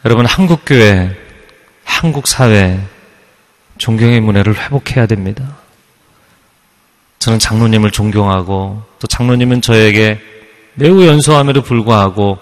[0.04, 1.16] 여러분, 한국 교회,
[1.85, 2.80] 한국 사회,
[3.78, 5.56] 존경의 문화를 회복해야 됩니다.
[7.18, 10.20] 저는 장로님을 존경하고, 또 장로님은 저에게
[10.74, 12.38] 매우 연소함에도 불구하고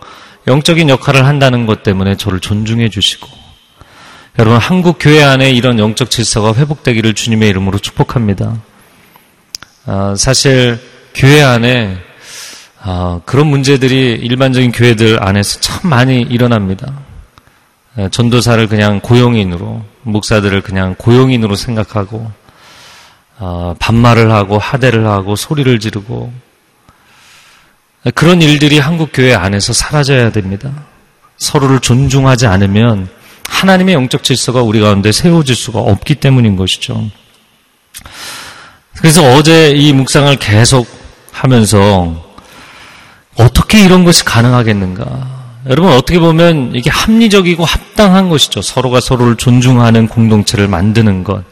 [0.46, 3.28] 영적인 역할을 한다는 것 때문에 저를 존중해 주시고,
[4.36, 8.60] 여러분, 한국 교회 안에 이런 영적 질서가 회복되기를 주님의 이름으로 축복합니다.
[9.86, 10.78] 아, 사실
[11.14, 11.98] 교회 안에
[12.80, 16.92] 아, 그런 문제들이 일반적인 교회들 안에서 참 많이 일어납니다.
[17.96, 22.30] 아, 전도사를 그냥 고용인으로, 목사들을 그냥 고용인으로 생각하고,
[23.38, 26.32] 아, 반말을 하고, 하대를 하고, 소리를 지르고,
[28.14, 30.70] 그런 일들이 한국 교회 안에서 사라져야 됩니다.
[31.38, 33.08] 서로를 존중하지 않으면
[33.58, 37.10] 하나님의 영적 질서가 우리 가운데 세워질 수가 없기 때문인 것이죠.
[38.98, 40.86] 그래서 어제 이 묵상을 계속
[41.32, 42.24] 하면서
[43.36, 45.38] 어떻게 이런 것이 가능하겠는가?
[45.66, 48.62] 여러분 어떻게 보면 이게 합리적이고 합당한 것이죠.
[48.62, 51.42] 서로가 서로를 존중하는 공동체를 만드는 것.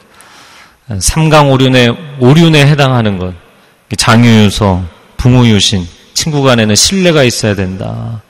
[0.99, 3.35] 삼강오륜의 오륜에 해당하는 것.
[3.97, 4.85] 장유유서,
[5.17, 8.23] 부모유신, 친구 간에는 신뢰가 있어야 된다.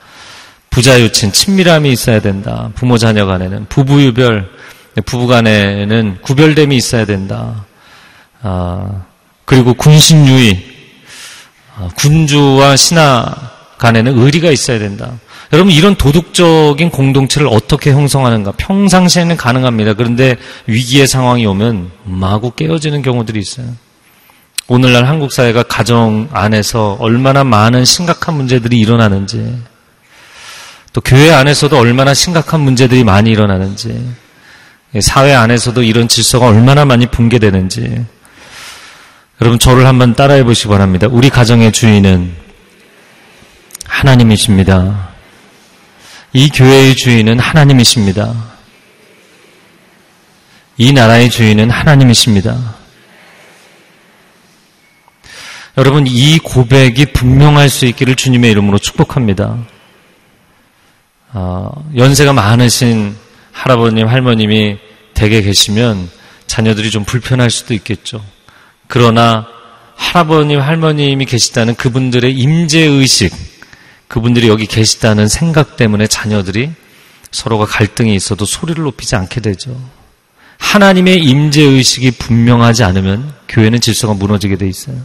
[0.69, 2.71] 부자 유친, 친밀함이 있어야 된다.
[2.75, 4.49] 부모 자녀 간에는 부부 유별,
[5.05, 7.65] 부부 간에는 구별됨이 있어야 된다.
[8.41, 9.03] 아,
[9.45, 10.63] 그리고 군신 유의,
[11.77, 13.33] 아, 군주와 신하
[13.77, 15.13] 간에는 의리가 있어야 된다.
[15.53, 18.53] 여러분 이런 도덕적인 공동체를 어떻게 형성하는가?
[18.57, 19.93] 평상시에는 가능합니다.
[19.93, 23.67] 그런데 위기의 상황이 오면 마구 깨어지는 경우들이 있어요.
[24.67, 29.57] 오늘날 한국 사회가 가정 안에서 얼마나 많은 심각한 문제들이 일어나는지
[30.93, 34.09] 또 교회 안에서도 얼마나 심각한 문제들이 많이 일어나는지,
[35.01, 38.05] 사회 안에서도 이런 질서가 얼마나 많이 붕괴되는지,
[39.41, 41.07] 여러분 저를 한번 따라해 보시기 바랍니다.
[41.09, 42.33] 우리 가정의 주인은
[43.85, 45.09] 하나님이십니다.
[46.33, 48.33] 이 교회의 주인은 하나님이십니다.
[50.77, 52.75] 이 나라의 주인은 하나님이십니다.
[55.77, 59.57] 여러분, 이 고백이 분명할 수 있기를 주님의 이름으로 축복합니다.
[61.39, 63.15] 어, 연세가 많으신
[63.51, 64.79] 할아버님, 할머님이
[65.13, 66.09] 댁에 계시면
[66.47, 68.25] 자녀들이 좀 불편할 수도 있겠죠.
[68.87, 69.45] 그러나
[69.95, 73.31] 할아버님, 할머님이 계시다는 그분들의 임재의식,
[74.07, 76.71] 그분들이 여기 계시다는 생각 때문에 자녀들이
[77.29, 79.79] 서로가 갈등이 있어도 소리를 높이지 않게 되죠.
[80.57, 84.97] 하나님의 임재의식이 분명하지 않으면 교회는 질서가 무너지게 돼 있어요.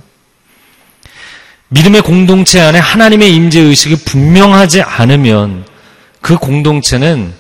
[1.68, 5.71] 믿음의 공동체 안에 하나님의 임재의식이 분명하지 않으면
[6.22, 7.34] 그 공동체는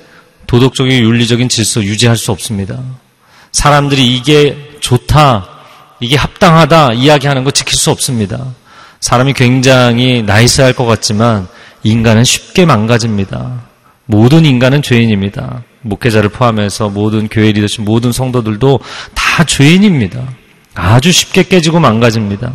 [0.46, 2.78] 도덕적인 윤리적인 질서 유지할 수 없습니다.
[3.52, 5.48] 사람들이 이게 좋다,
[6.00, 8.44] 이게 합당하다 이야기하는 거 지킬 수 없습니다.
[9.00, 11.48] 사람이 굉장히 나이스할 것 같지만
[11.84, 13.62] 인간은 쉽게 망가집니다.
[14.04, 15.62] 모든 인간은 죄인입니다.
[15.82, 18.80] 목회자를 포함해서 모든 교회 리더십 모든 성도들도
[19.14, 20.22] 다 죄인입니다.
[20.74, 22.52] 아주 쉽게 깨지고 망가집니다.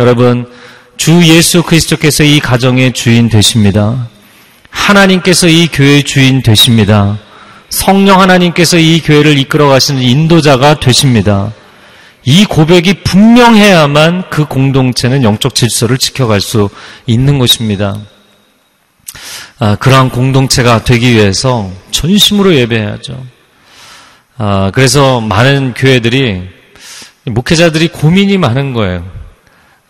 [0.00, 0.50] 여러분
[0.96, 4.08] 주 예수 그리스도께서 이 가정의 주인 되십니다.
[4.72, 7.18] 하나님께서 이 교회의 주인 되십니다.
[7.70, 11.52] 성령 하나님께서 이 교회를 이끌어 가시는 인도자가 되십니다.
[12.24, 16.68] 이 고백이 분명해야만 그 공동체는 영적 질서를 지켜갈 수
[17.06, 17.96] 있는 것입니다.
[19.58, 23.24] 아, 그러한 공동체가 되기 위해서 전심으로 예배해야죠.
[24.38, 26.42] 아, 그래서 많은 교회들이
[27.26, 29.04] 목회자들이 고민이 많은 거예요.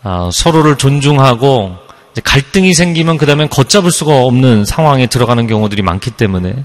[0.03, 1.77] 아, 서로를 존중하고
[2.21, 6.65] 갈등이 생기면 그 다음에 걷잡을 수가 없는 상황에 들어가는 경우들이 많기 때문에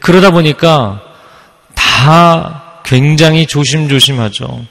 [0.00, 1.02] 그러다 보니까
[1.74, 4.64] 다 굉장히 조심조심하죠.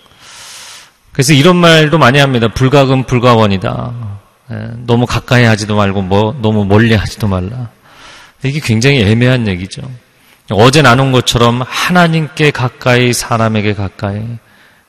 [1.11, 2.47] 그래서 이런 말도 많이 합니다.
[2.47, 3.93] 불가금 불가원이다.
[4.51, 7.69] 예, 너무 가까이 하지도 말고 뭐, 너무 멀리 하지도 말라.
[8.43, 9.81] 이게 굉장히 애매한 얘기죠.
[10.51, 14.21] 어제 나눈 것처럼 하나님께 가까이 사람에게 가까이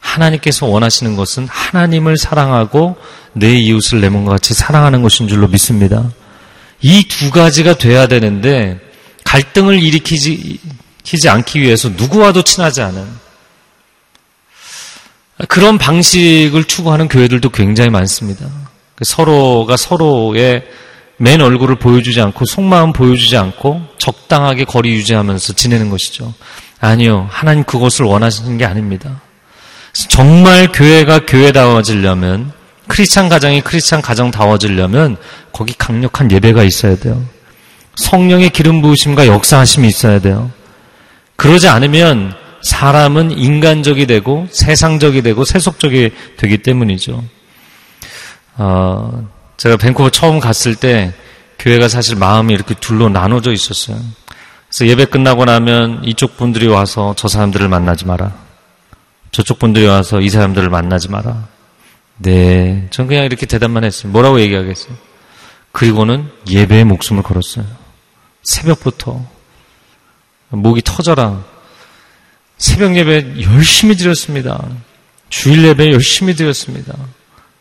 [0.02, 2.96] 하나님께서 원하시는 것은 하나님을 사랑하고
[3.32, 6.10] 내 이웃을 내 몸과 같이 사랑하는 것인 줄로 믿습니다.
[6.82, 8.78] 이 두 가지가 돼야 되는데
[9.24, 10.58] 갈등을 일으키지
[11.04, 13.06] 키지 않기 위해서 누구와도 친하지 않은
[15.48, 18.46] 그런 방식을 추구하는 교회들도 굉장히 많습니다.
[18.94, 20.64] 그 서로가 서로의
[21.16, 26.34] 맨 얼굴을 보여주지 않고 속마음 보여주지 않고 적당하게 거리 유지하면서 지내는 것이죠.
[26.80, 27.28] 아니요.
[27.30, 29.20] 하나님 그것을 원하시는 게 아닙니다.
[29.92, 32.52] 정말 교회가 교회다워지려면
[32.88, 35.16] 크리스찬 가정이 크리스찬 가정다워지려면
[35.52, 37.22] 거기 강력한 예배가 있어야 돼요.
[37.96, 40.50] 성령의 기름 부으심과 역사하심이 있어야 돼요.
[41.36, 47.22] 그러지 않으면 사람은 인간적이 되고 세상적이 되고 세속적이 되기 때문이죠.
[48.56, 51.12] 어, 제가 밴쿠버 처음 갔을 때
[51.58, 53.98] 교회가 사실 마음이 이렇게 둘로 나눠져 있었어요.
[54.68, 58.32] 그래서 예배 끝나고 나면 이쪽 분들이 와서 저 사람들을 만나지 마라.
[59.32, 61.48] 저쪽 분들이 와서 이 사람들을 만나지 마라.
[62.18, 62.86] 네.
[62.90, 64.12] 전 그냥 이렇게 대답만 했어요.
[64.12, 64.94] 뭐라고 얘기하겠어요?
[65.72, 67.64] 그리고는 예배에 목숨을 걸었어요.
[68.42, 69.24] 새벽부터.
[70.50, 71.42] 목이 터져라.
[72.58, 74.62] 새벽 예배 열심히 드렸습니다.
[75.30, 76.94] 주일 예배 열심히 드렸습니다.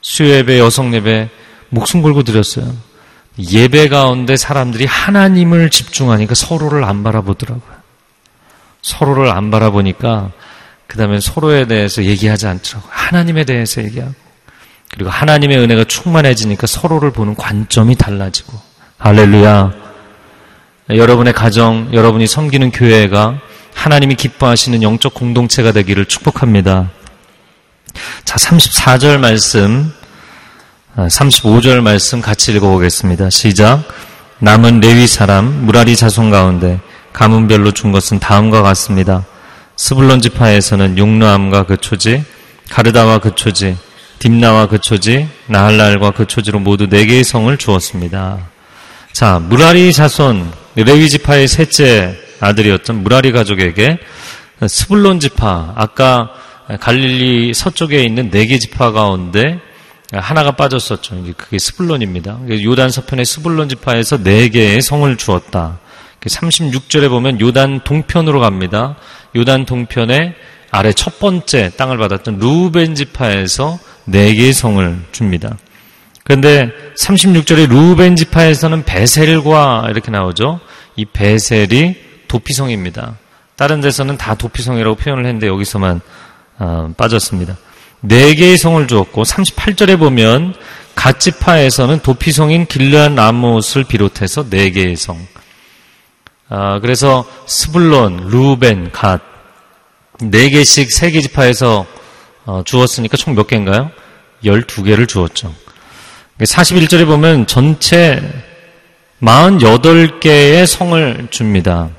[0.02, 1.30] 수요 예배, 여성 예배
[1.70, 2.76] 목숨 걸고 드렸어요.
[3.40, 7.82] 예배 가운데 사람들이 하나님을 집중하니까 서로를 안 바라보더라고요.
[8.82, 10.32] 서로를 안 바라보니까
[10.92, 12.92] 그 다음에 서로에 대해서 얘기하지 않더라고요.
[12.92, 14.14] 하나님에 대해서 얘기하고.
[14.92, 18.60] 그리고 하나님의 은혜가 충만해지니까 서로를 보는 관점이 달라지고.
[18.98, 19.72] 할렐루야.
[20.90, 23.40] 여러분의 가정, 여러분이 섬기는 교회가
[23.74, 26.92] 하나님이 기뻐하시는 영적 공동체가 되기를 축복합니다.
[28.26, 29.94] 자, 34절 말씀,
[30.98, 33.30] 35절 아, 말씀 같이 읽어보겠습니다.
[33.30, 33.82] 시작.
[34.40, 36.82] 남은 레위 사람, 무라리 자손 가운데
[37.14, 39.26] 가문별로 준 것은 다음과 같습니다.
[39.82, 42.24] 스불론 지파에서는 용노암과 그 초지,
[42.70, 43.76] 가르다와 그 초지,
[44.20, 48.48] 딥나와 그 초지, 나할랄과 그 초지로 모두 네 개의 성을 주었습니다.
[49.12, 53.98] 자, 므라리 자손 레위 지파의 셋째 아들이었던 므라리 가족에게
[54.68, 56.30] 스불론 지파, 아까
[56.80, 59.60] 갈릴리 서쪽에 있는 네 개 지파 가운데
[60.14, 61.24] 하나가 빠졌었죠.
[61.36, 62.42] 그게 스불론입니다.
[62.52, 65.80] 요단 서편의 스불론 지파에서 네 개의 성을 주었다.
[66.30, 68.96] 36절에 보면 요단 동편으로 갑니다.
[69.36, 70.34] 요단 동편의
[70.72, 75.58] 아래 첫 번째 땅을 받았던 루벤 지파에서 네 개의 성을 줍니다.
[76.24, 80.60] 그런데 36절에 루벤 지파에서는 베셀과 이렇게 나오죠.
[80.96, 81.96] 이 베셀이
[82.28, 83.18] 도피성입니다.
[83.56, 86.02] 다른 데서는 다 도피성이라고 표현을 했는데 여기서만
[86.60, 87.58] 어, 빠졌습니다.
[88.02, 90.54] 네 개의 성을 주었고 38절에 보면
[90.96, 95.20] 갓지파에서는 도피성인 길르한 라못을 비롯해서 네 개의 성.
[96.54, 99.22] 아, 그래서 스불론, 루벤, 갓,
[100.20, 101.86] 네 개씩 세 개 지파에서
[102.46, 103.90] 어, 주었으니까 총 몇 개인가요?
[104.44, 105.54] 12개를 주었죠.
[106.40, 108.22] 41절에 보면 전체
[109.22, 111.90] 48개의 성을 줍니다.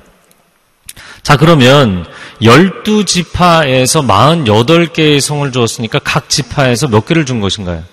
[1.23, 2.05] 자, 그러면
[2.43, 7.85] 12지파에서 48개의 성을 주었으니까 각 지파에서 몇 개를 준 것인가요?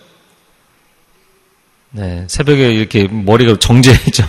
[1.92, 4.26] 네, 새벽에 이렇게 머리가 정제해죠.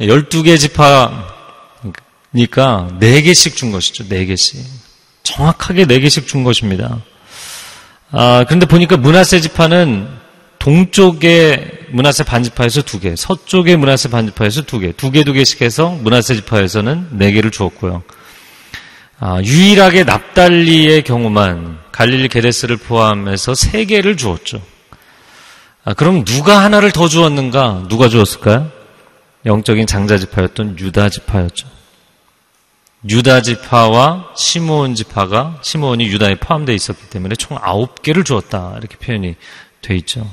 [0.00, 1.24] 12개 지파니까
[3.00, 4.04] 4개씩 준 것이죠.
[4.04, 4.60] 4개씩.
[5.22, 7.02] 정확하게 4개씩 준 것입니다.
[8.12, 10.08] 아, 그런데 보니까 문하세 지파는
[10.58, 18.02] 동쪽의 문하세 반지파에서 2개, 서쪽의 문하세 반지파에서 2개, 2개, 2개씩 해서 문하세 지파에서는 4개를 주었고요.
[19.18, 24.60] 아, 유일하게 납달리의 경우만 갈릴리 게데스를 포함해서 3개를 주었죠.
[25.84, 27.84] 아, 그럼 누가 하나를 더 주었는가?
[27.88, 28.75] 누가 주었을까요?
[29.46, 31.68] 영적인 장자 지파였던 유다 지파였죠.
[33.08, 39.36] 유다 지파와 시므온 지파가 시므온이 유다에 포함되어 있었기 때문에 총 아홉 개를 주었다 이렇게 표현이
[39.80, 40.28] 돼 있죠.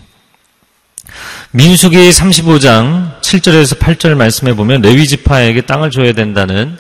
[1.52, 6.78] 민수기 35장 7절에서 8절 말씀해 보면 레위 지파에게 땅을 줘야 된다는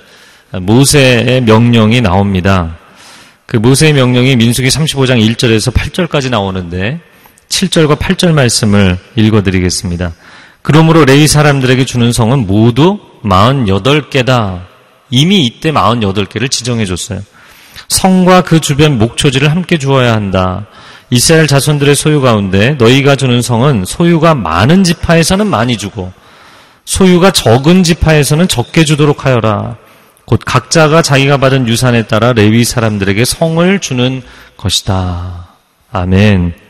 [0.51, 2.77] 모세의 명령이 나옵니다.
[3.45, 6.99] 그 모세의 명령이 민수기 35장 1절에서 8절까지 나오는데
[7.49, 10.13] 7절과 8절 말씀을 읽어 드리겠습니다.
[10.63, 14.61] 그러므로 레위 사람들에게 주는 성은 모두 48개다.
[15.09, 17.19] 이미 이때 48개를 지정해 줬어요.
[17.89, 20.65] 성과 그 주변 목초지를 함께 주어야 한다.
[21.09, 26.11] 이스라엘 자손들의 소유 가운데 너희가 주는 성은 소유가 많은 지파에서는 많이 주고
[26.85, 29.75] 소유가 적은 지파에서는 적게 주도록 하여라.
[30.25, 34.23] 곧 각자가 자기가 받은 유산에 따라 레위 사람들에게 성을 주는
[34.57, 35.49] 것이다.
[35.91, 36.62] 아멘.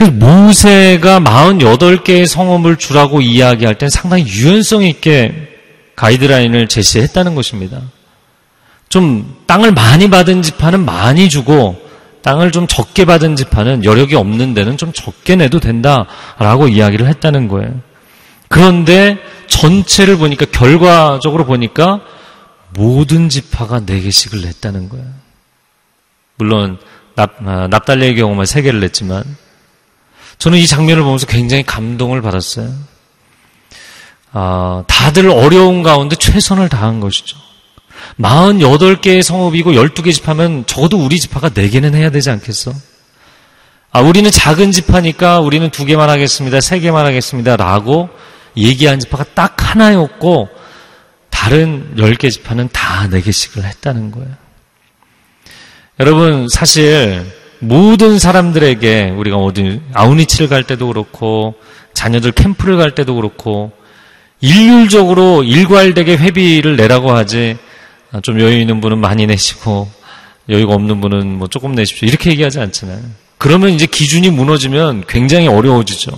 [0.00, 5.48] 그래서 모세가 48개의 성읍을 주라고 이야기할 땐 상당히 유연성 있게
[5.94, 7.82] 가이드라인을 제시했다는 것입니다.
[8.88, 11.78] 좀 땅을 많이 받은 지파는 많이 주고
[12.22, 17.82] 땅을 좀 적게 받은 지파는 여력이 없는 데는 좀 적게 내도 된다라고 이야기를 했다는 거예요.
[18.48, 22.00] 그런데 전체를 보니까 결과적으로 보니까
[22.70, 25.04] 모든 지파가 4개씩을 냈다는 거예요.
[26.36, 26.78] 물론
[27.16, 29.24] 납, 아, 납달리의 경우만 3개를 냈지만
[30.40, 32.72] 저는 이 장면을 보면서 굉장히 감동을 받았어요.
[34.32, 37.36] 아, 다들 어려운 가운데 최선을 다한 것이죠.
[38.18, 42.72] 48개의 성읍이고 12개 집하면 적어도 우리 집화가 4개는 해야 되지 않겠어?
[43.92, 46.56] 아, 우리는 작은 집하니까 우리는 2개만 하겠습니다.
[46.58, 47.56] 3개만 하겠습니다.
[47.56, 48.08] 라고
[48.56, 50.48] 얘기한 집화가 딱 하나였고
[51.28, 54.30] 다른 10개 집화는 다 4개씩을 했다는 거예요.
[55.98, 61.54] 여러분, 사실 모든 사람들에게 우리가 어디 아우니치를 갈 때도 그렇고
[61.94, 63.72] 자녀들 캠프를 갈 때도 그렇고
[64.40, 67.58] 일률적으로 일괄되게 회비를 내라고 하지
[68.22, 69.90] 좀 여유 있는 분은 많이 내시고
[70.48, 73.00] 여유가 없는 분은 뭐 조금 내십시오 이렇게 얘기하지 않잖아요.
[73.38, 76.10] 그러면 이제 기준이 무너지면 굉장히 어려워지죠.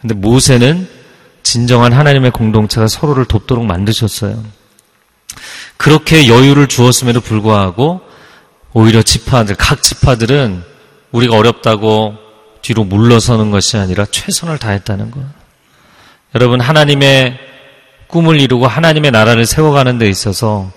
[0.00, 0.88] 근데 모세는
[1.42, 4.42] 진정한 하나님의 공동체가 서로를 돕도록 만드셨어요.
[5.76, 8.00] 그렇게 여유를 주었음에도 불구하고
[8.74, 10.62] 오히려 지파들, 각 지파들은
[11.12, 12.14] 우리가 어렵다고
[12.62, 15.20] 뒤로 물러서는 것이 아니라 최선을 다했다는 것.
[16.34, 17.38] 여러분, 하나님의
[18.06, 20.70] 꿈을 이루고 하나님의 나라를 세워가는 데 있어서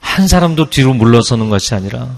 [0.00, 2.08] 한 사람도 뒤로 물러서는 것이 아니라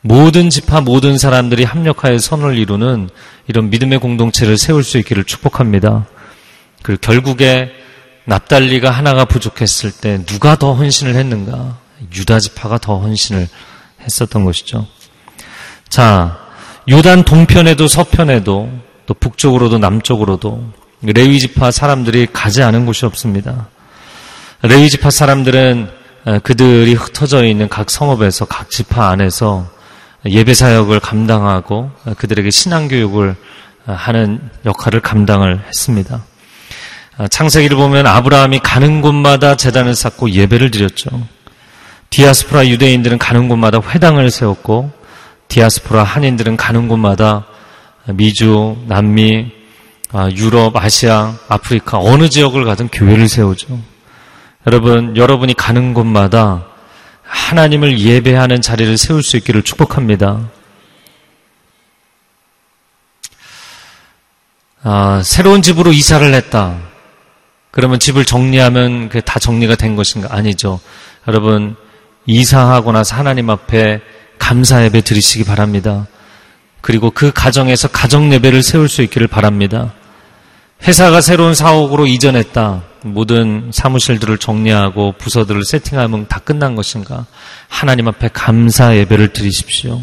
[0.00, 3.08] 모든 지파, 모든 사람들이 합력하여 선을 이루는
[3.46, 6.06] 이런 믿음의 공동체를 세울 수 있기를 축복합니다.
[6.82, 7.70] 그리고 결국에
[8.26, 11.78] 납달리가 하나가 부족했을 때 누가 더 헌신을 했는가?
[12.14, 13.48] 유다 지파가 더 헌신을
[14.04, 14.86] 했었던 것이죠.
[15.88, 16.38] 자,
[16.90, 18.70] 요단 동편에도 서편에도
[19.06, 23.68] 또 북쪽으로도 남쪽으로도 레위 지파 사람들이 가지 않은 곳이 없습니다.
[24.62, 25.90] 레위 지파 사람들은
[26.42, 29.68] 그들이 흩어져 있는 각 성읍에서 각 지파 안에서
[30.26, 33.36] 예배 사역을 감당하고 그들에게 신앙 교육을
[33.84, 36.24] 하는 역할을 감당을 했습니다.
[37.30, 41.10] 창세기를 보면 아브라함이 가는 곳마다 재단을 쌓고 예배를 드렸죠.
[42.14, 44.92] 디아스포라 유대인들은 가는 곳마다 회당을 세웠고
[45.48, 47.44] 디아스포라 한인들은 가는 곳마다
[48.06, 49.50] 미주, 남미,
[50.12, 53.80] 아, 유럽, 아시아, 아프리카 어느 지역을 가든 교회를 세우죠.
[54.64, 56.64] 여러분, 여러분이 가는 곳마다
[57.24, 60.48] 하나님을 예배하는 자리를 세울 수 있기를 축복합니다.
[64.84, 66.78] 아, 새로운 집으로 이사를 했다.
[67.72, 70.28] 그러면 집을 정리하면 다 정리가 된 것인가?
[70.30, 70.78] 아니죠.
[71.26, 71.74] 여러분,
[72.26, 74.00] 이사하고 나서 하나님 앞에
[74.38, 76.06] 감사 예배 드리시기 바랍니다.
[76.80, 79.94] 그리고 그 가정에서 가정 예배를 세울 수 있기를 바랍니다.
[80.86, 82.82] 회사가 새로운 사옥으로 이전했다.
[83.02, 87.26] 모든 사무실들을 정리하고 부서들을 세팅하면 다 끝난 것인가?
[87.68, 90.02] 하나님 앞에 감사 예배를 드리십시오.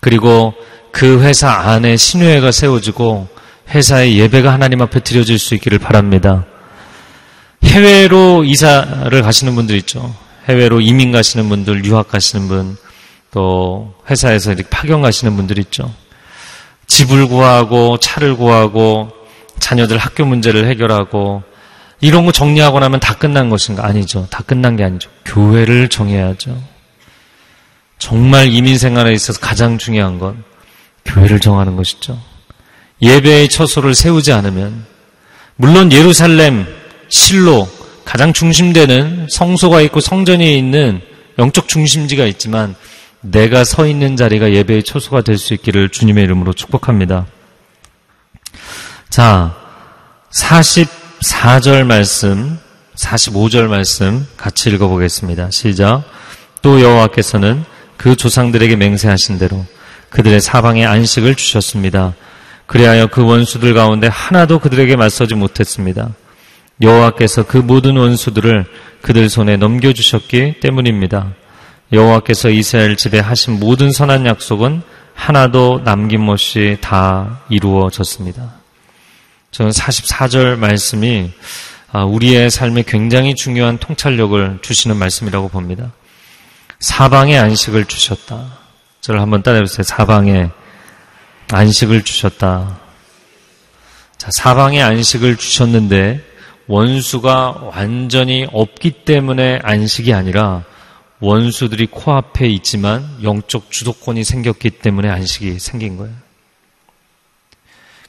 [0.00, 0.54] 그리고
[0.90, 3.28] 그 회사 안에 신회가 세워지고
[3.68, 6.46] 회사의 예배가 하나님 앞에 드려질 수 있기를 바랍니다.
[7.64, 10.14] 해외로 이사를 가시는 분들 있죠.
[10.48, 12.76] 해외로 이민 가시는 분들, 유학 가시는 분,
[13.30, 15.92] 또 회사에서 이렇게 파견 가시는 분들 있죠.
[16.86, 19.10] 집을 구하고 차를 구하고
[19.58, 21.42] 자녀들 학교 문제를 해결하고
[22.00, 23.84] 이런 거 정리하고 나면 다 끝난 것인가?
[23.84, 24.26] 아니죠.
[24.30, 25.10] 다 끝난 게 아니죠.
[25.24, 26.56] 교회를 정해야죠.
[27.98, 30.44] 정말 이민 생활에 있어서 가장 중요한 건
[31.04, 32.20] 교회를 정하는 것이죠.
[33.02, 34.84] 예배의 처소를 세우지 않으면
[35.56, 36.66] 물론 예루살렘,
[37.08, 37.68] 실로
[38.06, 41.02] 가장 중심되는 성소가 있고 성전이 있는
[41.38, 42.74] 영적 중심지가 있지만
[43.20, 47.26] 내가 서 있는 자리가 예배의 초소가 될 수 있기를 주님의 이름으로 축복합니다.
[49.10, 49.56] 자,
[50.32, 52.58] 44절 말씀
[52.94, 55.50] 45절 말씀 같이 읽어보겠습니다.
[55.50, 56.04] 시작.
[56.62, 57.64] 또 여호와께서는
[57.96, 59.66] 그 조상들에게 맹세하신 대로
[60.10, 62.14] 그들의 사방에 안식을 주셨습니다.
[62.66, 66.10] 그리하여 그 원수들 가운데 하나도 그들에게 맞서지 못했습니다.
[66.82, 68.66] 여호와께서 그 모든 원수들을
[69.02, 71.32] 그들 손에 넘겨주셨기 때문입니다.
[71.92, 74.82] 여호와께서 이스라엘 집에 하신 모든 선한 약속은
[75.14, 78.54] 하나도 남김없이 다 이루어졌습니다.
[79.50, 81.30] 저는 44절 말씀이
[81.92, 85.92] 아, 우리의 삶에 굉장히 중요한 통찰력을 주시는 말씀이라고 봅니다.
[86.80, 88.58] 사방에 안식을 주셨다.
[89.00, 89.82] 저를 한번 따라해보세요.
[89.82, 90.50] 사방에
[91.50, 92.78] 안식을 주셨다.
[94.18, 96.22] 자, 사방에 안식을 주셨는데
[96.68, 100.64] 원수가 완전히 없기 때문에 안식이 아니라
[101.20, 106.12] 원수들이 코앞에 있지만 영적 주도권이 생겼기 때문에 안식이 생긴 거예요.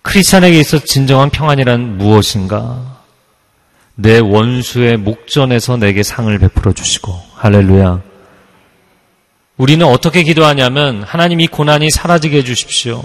[0.01, 2.97] 크리스찬에게 있어 진정한 평안이란 무엇인가?
[3.95, 8.01] 내 원수의 목전에서 내게 상을 베풀어 주시고 할렐루야.
[9.57, 13.03] 우리는 어떻게 기도하냐면 하나님 이 고난이 사라지게 해 주십시오.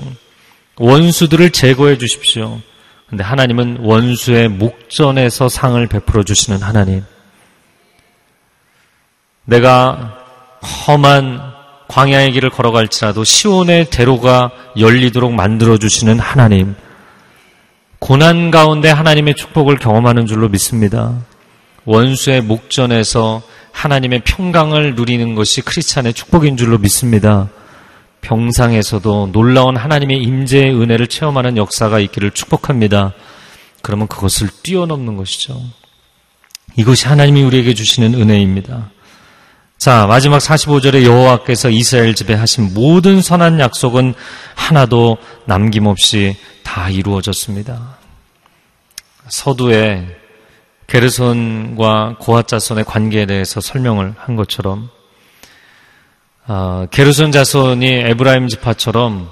[0.77, 2.61] 원수들을 제거해 주십시오.
[3.13, 7.05] 근데 하나님은 원수의 목전에서 상을 베풀어 주시는 하나님.
[9.45, 10.15] 내가
[10.87, 11.43] 험한
[11.89, 16.75] 광야의 길을 걸어갈지라도 시온의 대로가 열리도록 만들어 주시는 하나님.
[17.99, 21.13] 고난 가운데 하나님의 축복을 경험하는 줄로 믿습니다.
[21.85, 23.43] 원수의 목전에서
[23.73, 27.51] 하나님의 평강을 누리는 것이 크리스찬의 축복인 줄로 믿습니다.
[28.23, 33.13] 병상에서도 놀라운 하나님의 임재의 은혜를 체험하는 역사가 있기를 축복합니다.
[33.83, 35.61] 그러면 그것을 뛰어넘는 것이죠.
[36.77, 38.91] 이것이 하나님이 우리에게 주시는 은혜입니다.
[39.77, 44.15] 자, 마지막 45절에 여호와께서 이스라엘 집에 하신 모든 선한 약속은
[44.55, 47.99] 하나도 남김없이 다 이루어졌습니다.
[49.29, 50.07] 서두에
[50.87, 54.89] 게르손과 고핫 자손의 관계에 대해서 설명을 한 것처럼
[56.47, 59.31] 어, 게르손 자손이 에브라임 지파처럼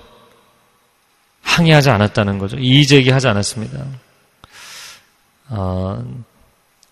[1.42, 2.56] 항의하지 않았다는 거죠.
[2.56, 3.84] 이의제기하지 않았습니다.
[5.48, 6.04] 어,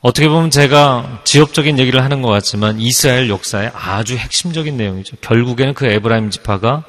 [0.01, 5.17] 어떻게 보면 제가 지역적인 얘기를 하는 것 같지만 이스라엘 역사의 아주 핵심적인 내용이죠.
[5.21, 6.85] 결국에는 그 에브라임 지파가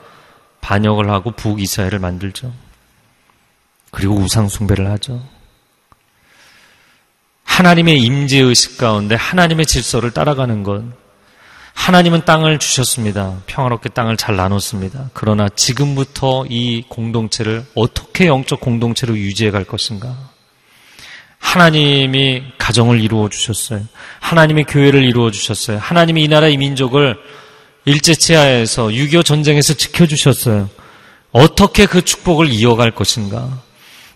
[0.61, 2.53] 반역을 하고 북이스라엘을 만들죠.
[3.91, 5.23] 그리고 우상숭배를 하죠.
[7.43, 10.83] 하나님의 임재의식 가운데 하나님의 질서를 따라가는 것,
[11.73, 13.41] 하나님은 땅을 주셨습니다.
[13.47, 15.09] 평화롭게 땅을 잘 나눴습니다.
[15.13, 20.15] 그러나 지금부터 이 공동체를 어떻게 영적 공동체로 유지해 갈 것인가?
[21.39, 23.81] 하나님이 가정을 이루어 주셨어요.
[24.19, 25.79] 하나님의 교회를 이루어 주셨어요.
[25.79, 27.17] 하나님이 이 나라 이 민족을
[27.85, 30.69] 일제 치하에서 6.25 전쟁에서 지켜 주셨어요.
[31.31, 33.61] 어떻게 그 축복을 이어갈 것인가?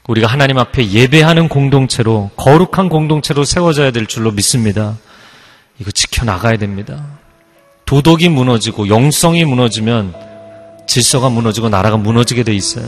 [0.07, 4.97] 우리가 하나님 앞에 예배하는 공동체로, 거룩한 공동체로 세워져야 될 줄로 믿습니다.
[5.79, 7.12] 이거 지켜 나가야 됩니다.
[7.93, 10.15] 도덕이 무너지고 영성이 무너지면
[10.87, 12.85] 질서가 무너지고 나라가 무너지게 돼 있어요.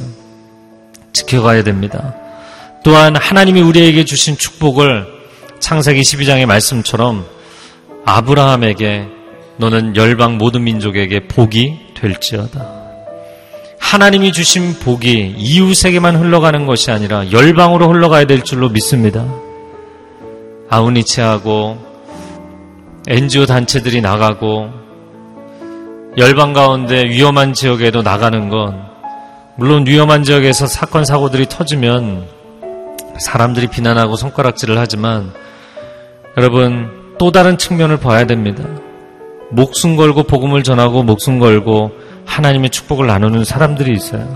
[1.14, 2.16] 지켜가야 됩니다.
[2.84, 5.06] 또한 하나님이 우리에게 주신 축복을
[5.60, 7.24] 창세기 12장의 말씀처럼
[8.04, 9.06] 아브라함에게
[9.58, 12.68] 너는 열방 모든 민족에게 복이 될지어다.
[13.80, 19.24] 하나님이 주신 복이 이웃에게만 흘러가는 것이 아니라 열방으로 흘러가야 될 줄로 믿습니다.
[20.68, 21.78] 아우니치하고
[23.08, 24.85] NGO 단체들이 나가고
[26.18, 28.86] 열방 가운데 위험한 지역에도 나가는 건
[29.58, 32.28] 물론 위험한 지역에서 사건 사고들이 터지면
[33.20, 35.34] 사람들이 비난하고 손가락질을 하지만
[36.38, 38.64] 여러분 또 다른 측면을 봐야 됩니다.
[39.52, 41.92] 목숨 걸고 복음을 전하고 목숨 걸고
[42.26, 44.28] 하나님의 축복을 나누는 사람들이 있어요.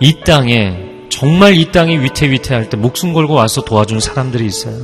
[0.00, 0.76] 이 땅에
[1.08, 4.76] 정말 이 땅이 위태위태할 때 목숨 걸고 와서 도와준 사람들이 있어요.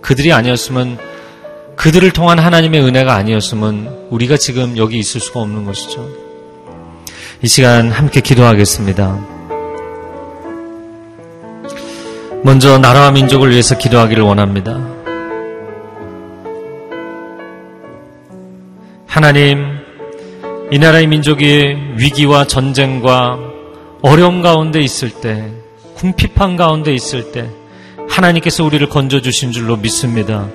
[0.00, 0.98] 그들이 아니었으면
[1.80, 6.06] 그들을 통한 하나님의 은혜가 아니었으면 우리가 지금 여기 있을 수가 없는 것이죠.
[7.40, 9.18] 이 시간 함께 기도하겠습니다.
[12.44, 14.78] 먼저 나라와 민족을 위해서 기도하기를 원합니다.
[19.06, 19.64] 하나님,
[20.70, 23.38] 이 나라의 민족이 위기와 전쟁과
[24.02, 25.50] 어려움 가운데 있을 때,
[25.94, 27.48] 궁핍한 가운데 있을 때,
[28.06, 30.46] 하나님께서 우리를 건져주신 줄로 믿습니다.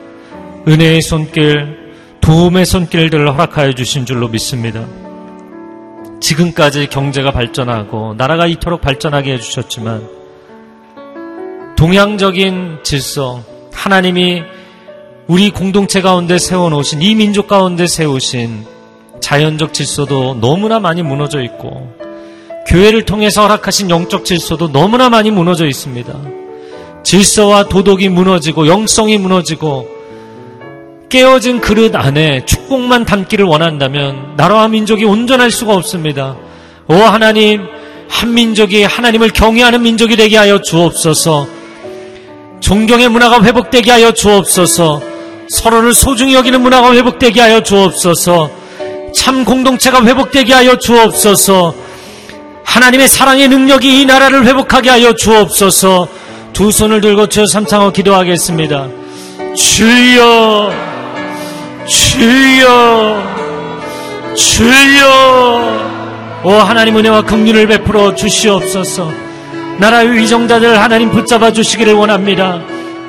[0.67, 1.77] 은혜의 손길,
[2.21, 4.83] 도움의 손길들을 허락하여 주신 줄로 믿습니다.
[6.19, 10.09] 지금까지 경제가 발전하고 나라가 이토록 발전하게 해주셨지만
[11.77, 13.43] 동양적인 질서,
[13.73, 14.41] 하나님이
[15.27, 18.65] 우리 공동체 가운데 세워놓으신 이 민족 가운데 세우신
[19.19, 21.93] 자연적 질서도 너무나 많이 무너져 있고
[22.67, 26.11] 교회를 통해서 허락하신 영적 질서도 너무나 많이 무너져 있습니다.
[27.03, 29.94] 질서와 도덕이 무너지고 영성이 무너지고
[31.09, 36.35] 깨어진 그릇 안에 축복만 담기를 원한다면 나라와 민족이 온전할 수가 없습니다.
[36.87, 37.63] 오 하나님,
[38.09, 41.47] 한 민족이 하나님을 경외하는 민족이 되게 하여 주옵소서.
[42.59, 45.01] 존경의 문화가 회복되게 하여 주옵소서.
[45.49, 48.49] 서로를 소중히 여기는 문화가 회복되게 하여 주옵소서.
[49.13, 51.75] 참 공동체가 회복되게 하여 주옵소서.
[52.65, 56.07] 하나님의 사랑의 능력이 이 나라를 회복하게 하여 주옵소서.
[56.53, 58.87] 두 손을 들고 주여 삼창하고 기도하겠습니다.
[59.55, 60.73] 주여,
[61.85, 63.23] 주여,
[64.35, 65.85] 주여.
[66.43, 69.11] 오 하나님 은혜와 긍휼을 베풀어 주시옵소서.
[69.77, 72.59] 나라의 위정자들 하나님 붙잡아 주시기를 원합니다.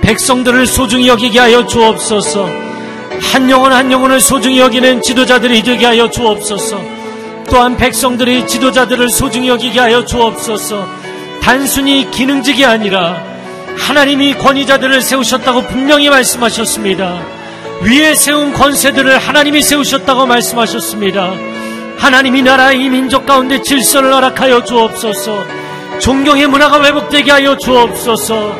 [0.02, 2.48] 백성들을 소중히 여기게 하여 주옵소서.
[3.20, 6.80] 한 영혼 한 영혼을 소중히 여기는 지도자들이 되게 하여 주옵소서.
[7.48, 10.86] 또한 백성들이 지도자들을 소중히 여기게 하여 주옵소서.
[11.40, 13.22] 단순히 기능직이 아니라
[13.78, 17.35] 하나님이 권위자들을 세우셨다고 분명히 말씀하셨습니다.
[17.82, 21.34] 위에 세운 권세들을 하나님이 세우셨다고 말씀하셨습니다.
[21.98, 25.44] 하나님이 나라의 민족 가운데 질서를 허락하여 주옵소서.
[26.00, 28.56] 존경의 문화가 회복되게 하여 주옵소서.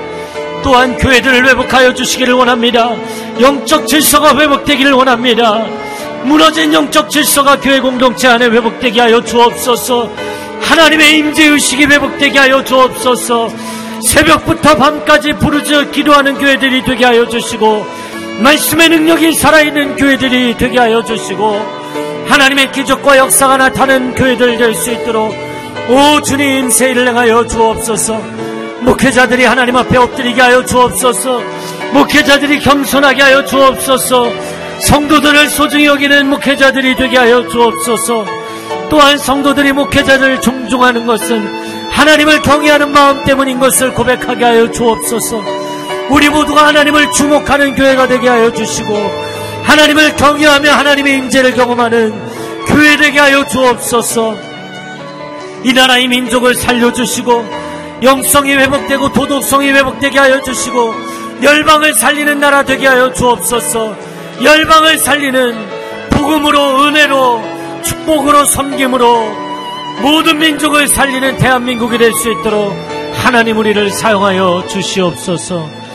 [0.63, 2.97] 또한 교회들을 회복하여 주시기를 원합니다.
[3.41, 5.65] 영적 질서가 회복되기를 원합니다.
[6.25, 10.11] 무너진 영적 질서가 교회 공동체 안에 회복되게 하여 주옵소서.
[10.61, 13.51] 하나님의 임재 의식이 회복되게 하여 주옵소서.
[14.03, 17.87] 새벽부터 밤까지 부르짖어 기도하는 교회들이 되게 하여 주시고
[18.43, 21.59] 말씀의 능력이 살아있는 교회들이 되게 하여 주시고
[22.29, 25.35] 하나님의 기적과 역사가 나타나는 교회들 될 수 있도록
[25.89, 28.21] 오 주님 세일을 행하여 주옵소서.
[28.81, 31.41] 목회자들이 하나님 앞에 엎드리게 하여 주옵소서.
[31.93, 34.31] 목회자들이 겸손하게 하여 주옵소서.
[34.81, 38.27] 성도들을 소중히 여기는 목회자들이 되게 하여 주옵소서.
[38.91, 45.43] 또한 성도들이 목회자들을 존중하는 것은 하나님을 경외하는 마음 때문인 것을 고백하게 하여 주옵소서
[46.11, 48.95] 우리 모두가 하나님을 주목하는 교회가 되게 하여 주시고
[49.65, 54.37] 하나님을 경외하며 하나님의 임재를 경험하는 교회 되게 하여 주옵소서.
[55.65, 57.45] 이 나라의 민족을 살려주시고
[58.03, 60.95] 영성이 회복되고 도덕성이 회복되게 하여 주시고
[61.43, 63.97] 열방을 살리는 나라 되게 하여 주옵소서.
[64.43, 65.67] 열방을 살리는
[66.11, 67.43] 복음으로 은혜로
[67.83, 69.47] 축복으로 섬김으로
[70.03, 72.73] 모든 민족을 살리는 대한민국이 될 수 있도록
[73.15, 75.86] 하나님 우리를 사용하여 주시옵소서.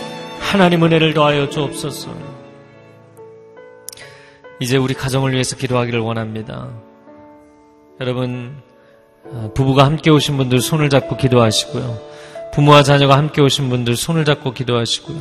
[0.42, 2.10] 하나님 은혜를 더하여 주옵소서.
[4.60, 6.70] 이제 우리 가정을 위해서 기도하기를 원합니다.
[8.00, 8.58] 여러분,
[9.24, 12.00] 어, 부부가 함께 오신 분들 손을 잡고 기도하시고요.
[12.54, 15.20] 부모와 자녀가 함께 오신 분들 손을 잡고 기도하시고요.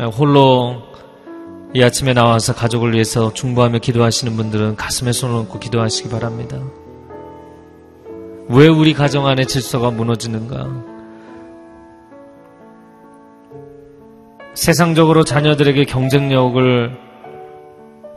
[0.00, 0.82] 어, 홀로
[1.72, 6.58] 이 아침에 나와서 가족을 위해서 중보하며 기도하시는 분들은 가슴에 손을 얹고 기도하시기 바랍니다.
[8.48, 10.93] 왜 우리 가정 안에 질서가 무너지는가?
[14.54, 16.96] 세상적으로 자녀들에게 경쟁력을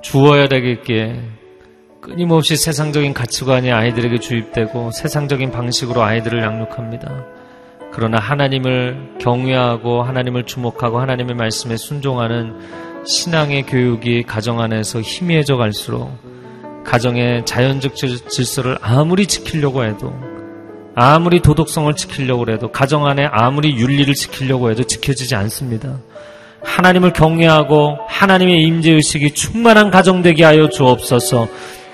[0.01, 1.19] 주어야 되겠기에
[1.99, 7.25] 끊임없이 세상적인 가치관이 아이들에게 주입되고 세상적인 방식으로 아이들을 양육합니다.
[7.91, 12.53] 그러나 하나님을 경외하고 하나님을 주목하고 하나님의 말씀에 순종하는
[13.05, 16.11] 신앙의 교육이 가정 안에서 희미해져 갈수록
[16.85, 20.13] 가정의 자연적 질서를 아무리 지키려고 해도
[20.99, 25.99] 아무리 도덕성을 지키려고 해도 가정 안에 아무리 윤리를 지키려고 해도 지켜지지 않습니다.
[26.63, 31.47] 하나님을 경외하고 하나님의 임재 의식이 충만한 가정 되게 하여 주옵소서.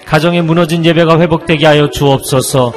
[0.06, 2.72] 가정의 무너진 예배가 회복되게 하여 주옵소서.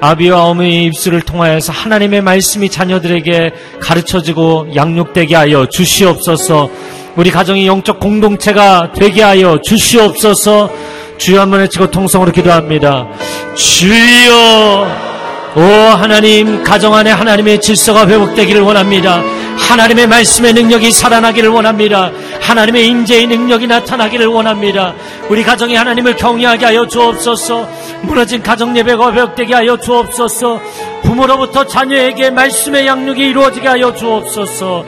[0.00, 6.70] 아비와 어머니의 입술을 통하여서 하나님의 말씀이 자녀들에게 가르쳐지고 양육되게 하여 주시옵소서.
[7.16, 10.70] 우리 가정이 영적 공동체가 되게 하여 주시옵소서.
[11.18, 13.08] 주여 한번 외치고 통성으로 기도합니다.
[13.54, 15.15] 주여
[15.56, 19.22] 오 하나님 가정 안에 하나님의 질서가 회복되기를 원합니다.
[19.56, 22.10] 하나님의 말씀의 능력이 살아나기를 원합니다.
[22.42, 24.92] 하나님의 임재의 능력이 나타나기를 원합니다.
[25.30, 27.66] 우리 가정이 하나님을 경외하게 하여 주옵소서.
[28.02, 30.60] 무너진 가정 예배가 회복되게 하여 주옵소서.
[31.04, 34.84] 부모로부터 자녀에게 말씀의 양육이 이루어지게 하여 주옵소서.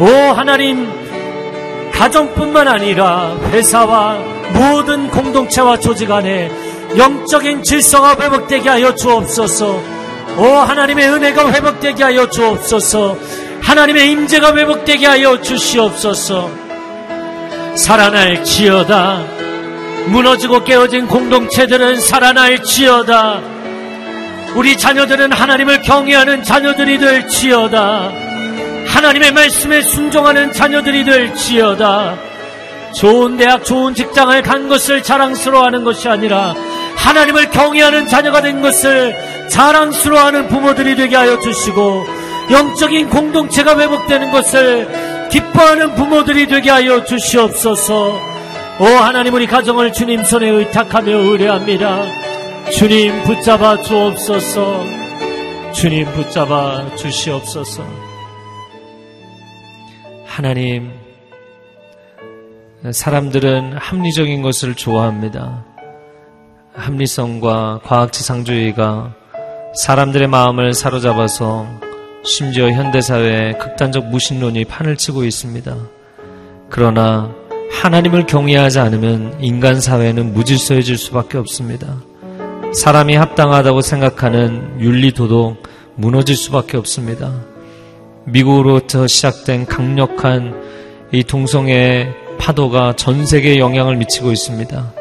[0.00, 0.90] 오 하나님
[1.92, 4.18] 가정뿐만 아니라 회사와
[4.52, 6.50] 모든 공동체와 조직 안에
[6.96, 9.97] 영적인 질서가 회복되게 하여 주옵소서.
[10.38, 13.18] 오 하나님의 은혜가 회복되게 하여 주옵소서.
[13.60, 16.48] 하나님의 임재가 회복되게 하여 주시옵소서.
[17.74, 19.24] 살아날 지어다.
[20.06, 23.40] 무너지고 깨어진 공동체들은 살아날 지어다.
[24.54, 28.12] 우리 자녀들은 하나님을 경외하는 자녀들이 될 지어다.
[28.86, 32.16] 하나님의 말씀에 순종하는 자녀들이 될 지어다.
[32.94, 36.54] 좋은 대학, 좋은 직장을 간 것을 자랑스러워하는 것이 아니라
[36.96, 39.14] 하나님을 경외하는 자녀가 된 것을
[39.50, 42.06] 자랑스러워하는 부모들이 되게 하여 주시고
[42.50, 48.18] 영적인 공동체가 회복되는 것을 기뻐하는 부모들이 되게 하여 주시옵소서.
[48.80, 52.04] 오 하나님 우리 가정을 주님 손에 의탁하며 의뢰합니다.
[52.72, 54.84] 주님 붙잡아 주옵소서.
[55.72, 57.84] 주님 붙잡아 주시옵소서.
[60.24, 60.92] 하나님
[62.90, 65.64] 사람들은 합리적인 것을 좋아합니다.
[66.74, 69.14] 합리성과 과학지상주의가
[69.74, 71.66] 사람들의 마음을 사로잡아서
[72.24, 75.76] 심지어 현대사회에 극단적 무신론이 판을 치고 있습니다.
[76.70, 77.30] 그러나
[77.70, 82.02] 하나님을 경외하지 않으면 인간 사회는 무질서해질 수밖에 없습니다.
[82.72, 85.62] 사람이 합당하다고 생각하는 윤리 도덕
[85.94, 87.32] 무너질 수밖에 없습니다.
[88.24, 90.54] 미국으로부터 시작된 강력한
[91.12, 92.08] 이 동성애
[92.38, 94.92] 파도가 전 세계에 영향을 미치고 있습니다.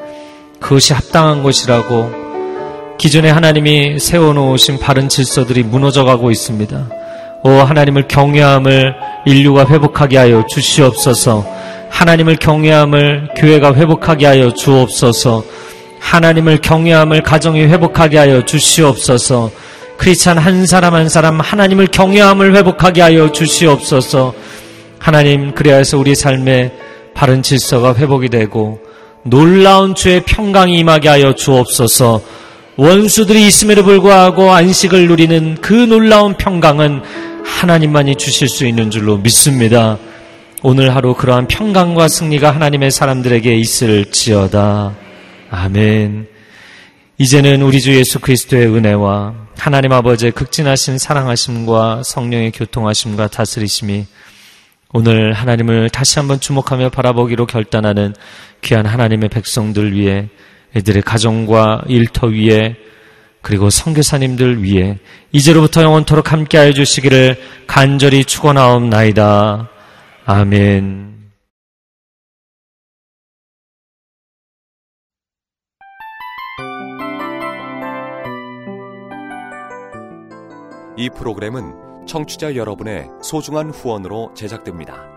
[0.59, 2.26] 그것이 합당한 것이라고
[2.97, 6.89] 기존에 하나님이 세워놓으신 바른 질서들이 무너져가고 있습니다.
[7.43, 8.95] 오 하나님을 경외함을
[9.25, 11.45] 인류가 회복하게 하여 주시옵소서.
[11.89, 15.43] 하나님을 경외함을 교회가 회복하게 하여 주옵소서.
[15.99, 19.51] 하나님을 경외함을 가정이 회복하게 하여 주시옵소서.
[19.97, 24.33] 크리스찬 한 사람 한 사람 하나님을 경외함을 회복하게 하여 주시옵소서.
[24.99, 26.71] 하나님 해서 우리 삶에
[27.13, 28.79] 바른 질서가 회복이 되고
[29.23, 32.21] 놀라운 주의 평강이 임하게 하여 주옵소서.
[32.77, 37.01] 원수들이 있음에도 불구하고 안식을 누리는 그 놀라운 평강은
[37.43, 39.97] 하나님만이 주실 수 있는 줄로 믿습니다.
[40.61, 44.95] 오늘 하루 그러한 평강과 승리가 하나님의 사람들에게 있을지어다.
[45.49, 46.27] 아멘.
[47.17, 54.05] 이제는 우리 주 예수 그리스도의 은혜와 하나님 아버지의 극진하신 사랑하심과 성령의 교통하심과 다스리심이
[54.93, 58.13] 오늘 하나님을 다시 한번 주목하며 바라보기로 결단하는
[58.61, 60.29] 귀한 하나님의 백성들 위해
[60.77, 62.75] 애들의 가정과 일터 위에
[63.41, 64.97] 그리고 성교사님들 위해
[65.31, 69.69] 이제로부터 영원토록 함께하여 주시기를 간절히 축원하옵나이다.
[70.25, 71.07] 아멘.
[80.97, 85.16] 이 프로그램은 청취자 여러분의 소중한 후원으로 제작됩니다.